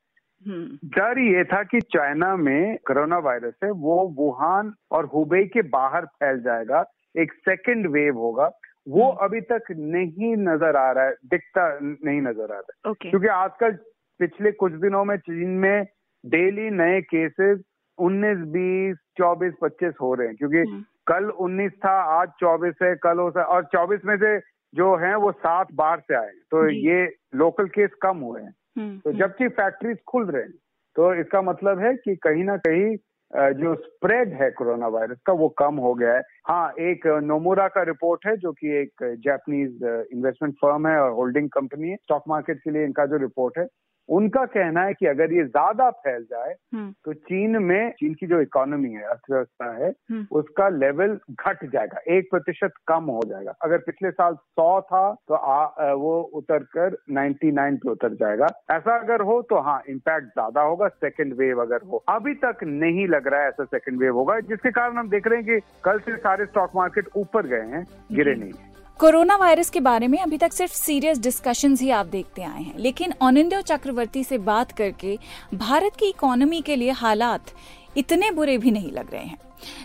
डर 0.85 1.19
ये 1.19 1.45
था 1.45 1.63
कि 1.63 1.81
चाइना 1.81 2.37
में 2.37 2.77
कोरोना 2.77 3.19
वायरस 3.19 3.55
है 3.65 3.71
वो 3.71 4.15
वुहान 4.19 4.75
और 4.91 5.05
हुबई 5.07 5.45
के 5.45 5.63
बाहर 5.63 6.07
फैल 6.07 6.43
जाएगा 6.43 6.85
एक 7.19 7.33
सेकेंड 7.33 7.87
वेव 7.87 8.17
होगा। 8.17 8.51
वो 8.89 9.09
अभी 9.09 9.41
तक 9.41 9.63
नहीं 9.71 10.37
नज़र 10.37 10.77
आ 10.77 10.93
रहा 10.93 11.05
है 11.05 11.15
दिखता 11.27 11.79
नहीं 11.83 12.23
नज़र 12.23 12.43
आ 12.43 12.47
रहा 12.47 12.59
है। 12.59 12.91
ओके। 12.91 13.11
क्योंकि 13.11 13.27
आजकल 13.27 13.73
पिछले 14.19 14.53
कुछ 14.53 14.73
दिनों 14.73 15.05
में 15.05 15.17
चीन 15.17 15.51
में 15.51 15.87
डेली 16.27 16.71
नए 16.71 17.01
केसेस 17.01 17.61
19, 17.99 18.39
20, 18.39 18.97
24, 19.17 19.53
25 19.63 19.95
हो 20.01 20.15
रहे 20.15 20.27
हैं। 20.27 20.37
क्योंकि 20.37 20.59
हम्म। 20.59 20.85
कल 21.07 21.25
19 21.25 21.73
था 21.85 21.91
आज 21.91 22.29
24 22.41 22.75
है 22.83 22.95
कल 22.95 23.19
हो 23.19 23.31
सा- 23.31 23.47
और 23.47 23.65
24 23.65 24.05
में 24.05 24.17
से 24.17 24.39
जो 24.75 24.97
हैं 24.97 25.15
वो 25.15 25.33
सात 25.33 25.67
बाहर 25.75 26.01
से 26.01 26.15
आए 26.15 26.31
तो 26.51 26.69
ये 26.71 27.15
लोकल 27.35 27.67
केस 27.67 27.91
कम 28.03 28.17
हुए 28.17 28.41
हैं। 28.41 28.49
हम्म, 28.49 28.62
तो 28.77 28.81
हम्म। 28.81 29.19
जबकि 29.19 29.49
फैक्ट्रीज 29.49 29.97
खुल 30.09 30.27
रहे 30.27 30.43
हैं 30.43 30.53
तो 30.97 31.15
इसका 31.15 31.43
मतलब 31.43 31.79
है 31.79 31.95
कि 31.95 32.15
कहीं 32.17 32.45
ना 32.45 32.57
कहीं 32.57 32.97
जो 33.33 33.75
स्प्रेड 33.75 34.33
है 34.33 34.51
कोरोना 34.51 34.87
वायरस 34.87 35.19
का 35.27 35.33
वो 35.33 35.49
कम 35.49 35.77
हो 35.77 35.95
गया 35.95 36.15
है 36.15 36.23
हाँ 36.49 36.73
एक 36.81 37.07
नोमुरा 37.23 37.69
का 37.69 37.83
रिपोर्ट 37.83 38.27
है 38.27 38.37
जो 38.37 38.53
कि 38.53 38.71
एक 38.71 39.05
जापानीज 39.25 39.79
इन्वेस्टमेंट 40.13 40.55
फर्म 40.55 40.87
है 40.87 40.99
और 40.99 41.11
होल्डिंग 41.11 41.49
कंपनी 41.51 41.89
है 41.89 41.97
स्टॉक 41.97 42.25
मार्केट 42.29 42.59
के 42.59 42.71
लिए 42.71 42.85
इनका 42.85 43.07
जो 43.07 43.17
रिपोर्ट 43.17 43.59
है 43.59 43.67
उनका 44.09 44.45
कहना 44.47 44.83
है 44.83 44.95
कि 44.95 45.07
अगर 45.07 45.33
ये 45.33 45.45
ज़्यादा 45.45 45.89
फैल 45.91 46.23
जाए 46.23 46.55
हम्म, 46.75 46.91
तो 47.05 47.13
चीन 47.13 47.57
में 47.63 47.91
चीन 47.91 48.15
की 48.15 48.27
जो 48.27 48.41
इकोनॉमी 48.41 48.91
है 48.91 49.03
अर्थव्यवस्था 49.03 49.71
है 49.75 49.91
हम्म। 50.11 50.27
उसका 50.39 50.69
लेवल 50.69 51.19
घट 51.31 51.65
जाएगा 51.65 52.01
एक 52.17 52.31
प्रतिशत 52.31 52.73
कम 52.89 53.05
हो 53.05 53.21
जाएगा। 53.27 53.55
अगर 53.63 53.79
पिछले 53.79 54.11
साल 54.11 54.35
सौ 54.35 54.81
था 54.81 55.13
तो 55.29 55.35
आ, 55.35 55.93
वो 55.93 56.21
उतर 56.35 56.63
कर 56.77 56.97
99 57.13 57.77
पे 57.77 57.91
उतर 57.91 58.15
जाएगा। 58.15 58.47
ऐसा 58.71 58.97
अगर 58.99 59.23
हो 59.23 59.41
तो 59.43 59.61
हाँ 59.61 59.81
इम्पैक्ट 59.89 60.27
ज़्यादा 60.27 60.63
होगा 60.63 60.89
सेकेंड 60.89 61.35
वेव 61.35 61.61
अगर 61.63 61.87
हो। 61.87 62.05
अभी 62.09 62.35
तक 62.35 62.65
नहीं 62.65 63.07
लग 63.09 63.29
रहा 63.29 63.41
है 63.41 63.49
ऐसा 63.49 63.65
सेकेंड 63.67 63.99
वेव 64.01 64.17
होगा 64.17 64.39
जिसके 64.41 64.71
कारण 64.71 64.99
हम 64.99 65.09
देख 65.09 65.27
रहे 65.27 65.43
हैं 65.43 65.47
कि 65.47 65.81
कल 65.85 65.99
से 65.99 66.17
सारे 66.19 66.47
स्टॉक 66.47 66.77
मार्केट 66.77 67.09
ऊपर 67.17 67.47
गए 67.47 67.67
हैं 67.67 67.87
गिरे 68.13 68.35
नहीं। 68.35 68.53
कोरोना 69.01 69.37
वायरस 69.37 69.71
के 69.71 69.81
बारे 69.81 70.07
में 70.09 70.19
अभी 70.19 70.39
तक 70.39 70.53
सिर्फ़ 70.53 70.73
सीरियस 70.73 71.19
डिस्कशंस 71.19 71.81
ही 71.81 71.91
आप 71.91 72.07
देखते 72.07 72.43
आए 72.43 72.63
हैं। 72.63 72.79
लेकिन 72.79 73.13
अनिंदो 73.23 73.61
चक्रवर्ती 73.61 74.23
से 74.25 74.39
बात 74.39 74.73
करके 74.73 75.19
भारत 75.55 75.97
की 75.99 76.07
इकोनॉमी 76.07 76.61
के 76.61 76.77
लिए 76.77 76.91
हालात 76.91 77.51
इतने 77.97 78.31
बुरे 78.31 78.59
भी 78.59 78.71
नहीं 78.71 78.93
लग 78.93 79.13
रहे 79.13 79.25
हैं। 79.25 79.39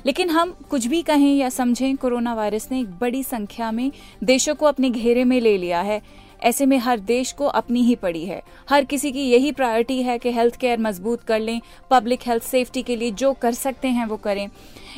लेकिन 0.05 0.29
हम 0.29 0.51
कुछ 0.69 0.85
भी 0.87 1.01
कहें 1.01 1.35
या 1.35 1.49
समझें, 1.49 1.95
कोरोना 1.97 2.33
वायरस 2.33 2.67
ने 2.71 2.79
एक 2.79 2.91
बड़ी 2.99 3.23
संख्या 3.23 3.71
में 3.71 3.91
देशों 4.23 4.55
को 4.55 4.65
अपने 4.65 4.89
घेरे 4.89 5.23
में 5.23 5.39
ले 5.41 5.57
लिया 5.57 5.81
है। 5.81 6.01
ऐसे 6.41 6.65
में 6.65 6.77
हर 6.77 6.99
देश 6.99 7.31
को 7.31 7.45
अपनी 7.45 7.81
ही 7.81 7.95
पड़ी 7.95 8.25
है। 8.25 8.41
हर 8.69 8.85
किसी 8.85 9.11
की 9.11 9.29
यही 9.31 9.51
प्रायोरिटी 9.51 10.01
है 10.01 10.19
कि 10.19 10.31
हेल्थ 10.31 10.55
केयर 10.55 10.79
मज़बूत 10.79 11.23
कर 11.23 11.39
लें 11.39 11.61
पब्लिक 11.91 12.27
हेल्थ 12.27 12.43
सेफ्टी 12.43 12.83
के 12.83 12.95
लिए 12.95 13.11
जो 13.11 13.33
कर 13.33 13.53
सकते 13.53 13.87
हैं 13.87 14.05
वो 14.05 14.17
करें। 14.17 14.47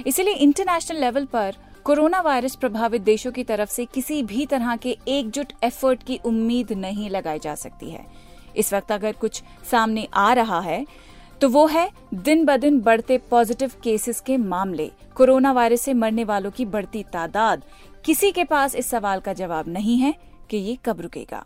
इसीलिए 0.07 0.33
इंटरनेशनल 0.33 1.01
लेवल 1.01 1.25
पर 1.25 1.55
कोरोना 1.85 2.19
वायरस 2.21 2.55
प्रभावित 2.55 3.01
देशों 3.01 3.31
की 3.31 3.43
तरफ़ 3.43 3.69
से 3.69 3.85
किसी 3.85 4.21
भी 4.23 4.45
तरह 4.45 4.75
के 4.75 4.97
एकजुट 5.07 5.53
एफर्ट 5.63 6.03
की 6.03 6.19
उम्मीद 6.25 6.71
नहीं 6.73 7.09
लगाई 7.09 7.39
जा 7.39 7.55
सकती 7.55 7.89
है। 7.91 8.05
इस 8.57 8.73
वक्त 8.73 8.91
अगर 8.91 9.13
कुछ 9.13 9.41
सामने 9.71 10.07
आ 10.13 10.31
रहा 10.33 10.59
है 10.59 10.85
तो 11.41 11.49
वो 11.49 11.65
है 11.67 11.89
दिन 12.13 12.45
ब 12.45 12.57
दिन 12.57 12.79
बढ़ते 12.81 13.17
पॉजिटिव 13.29 13.71
केसेस 13.83 14.19
के 14.21 14.37
मामले। 14.37 14.91
कोरोना 15.15 15.51
वायरस 15.51 15.81
से 15.81 15.93
मरने 15.93 16.23
वालों 16.23 16.51
की 16.51 16.65
बढ़ती 16.65 17.03
तादाद। 17.03 17.63
किसी 18.05 18.31
के 18.31 18.43
पास 18.43 18.75
इस 18.75 18.89
सवाल 18.89 19.19
का 19.19 19.33
जवाब 19.33 19.67
नहीं 19.67 19.97
है 19.97 20.13
कि 20.49 20.57
ये 20.57 20.77
कब 20.85 21.01
रुकेगा। 21.01 21.45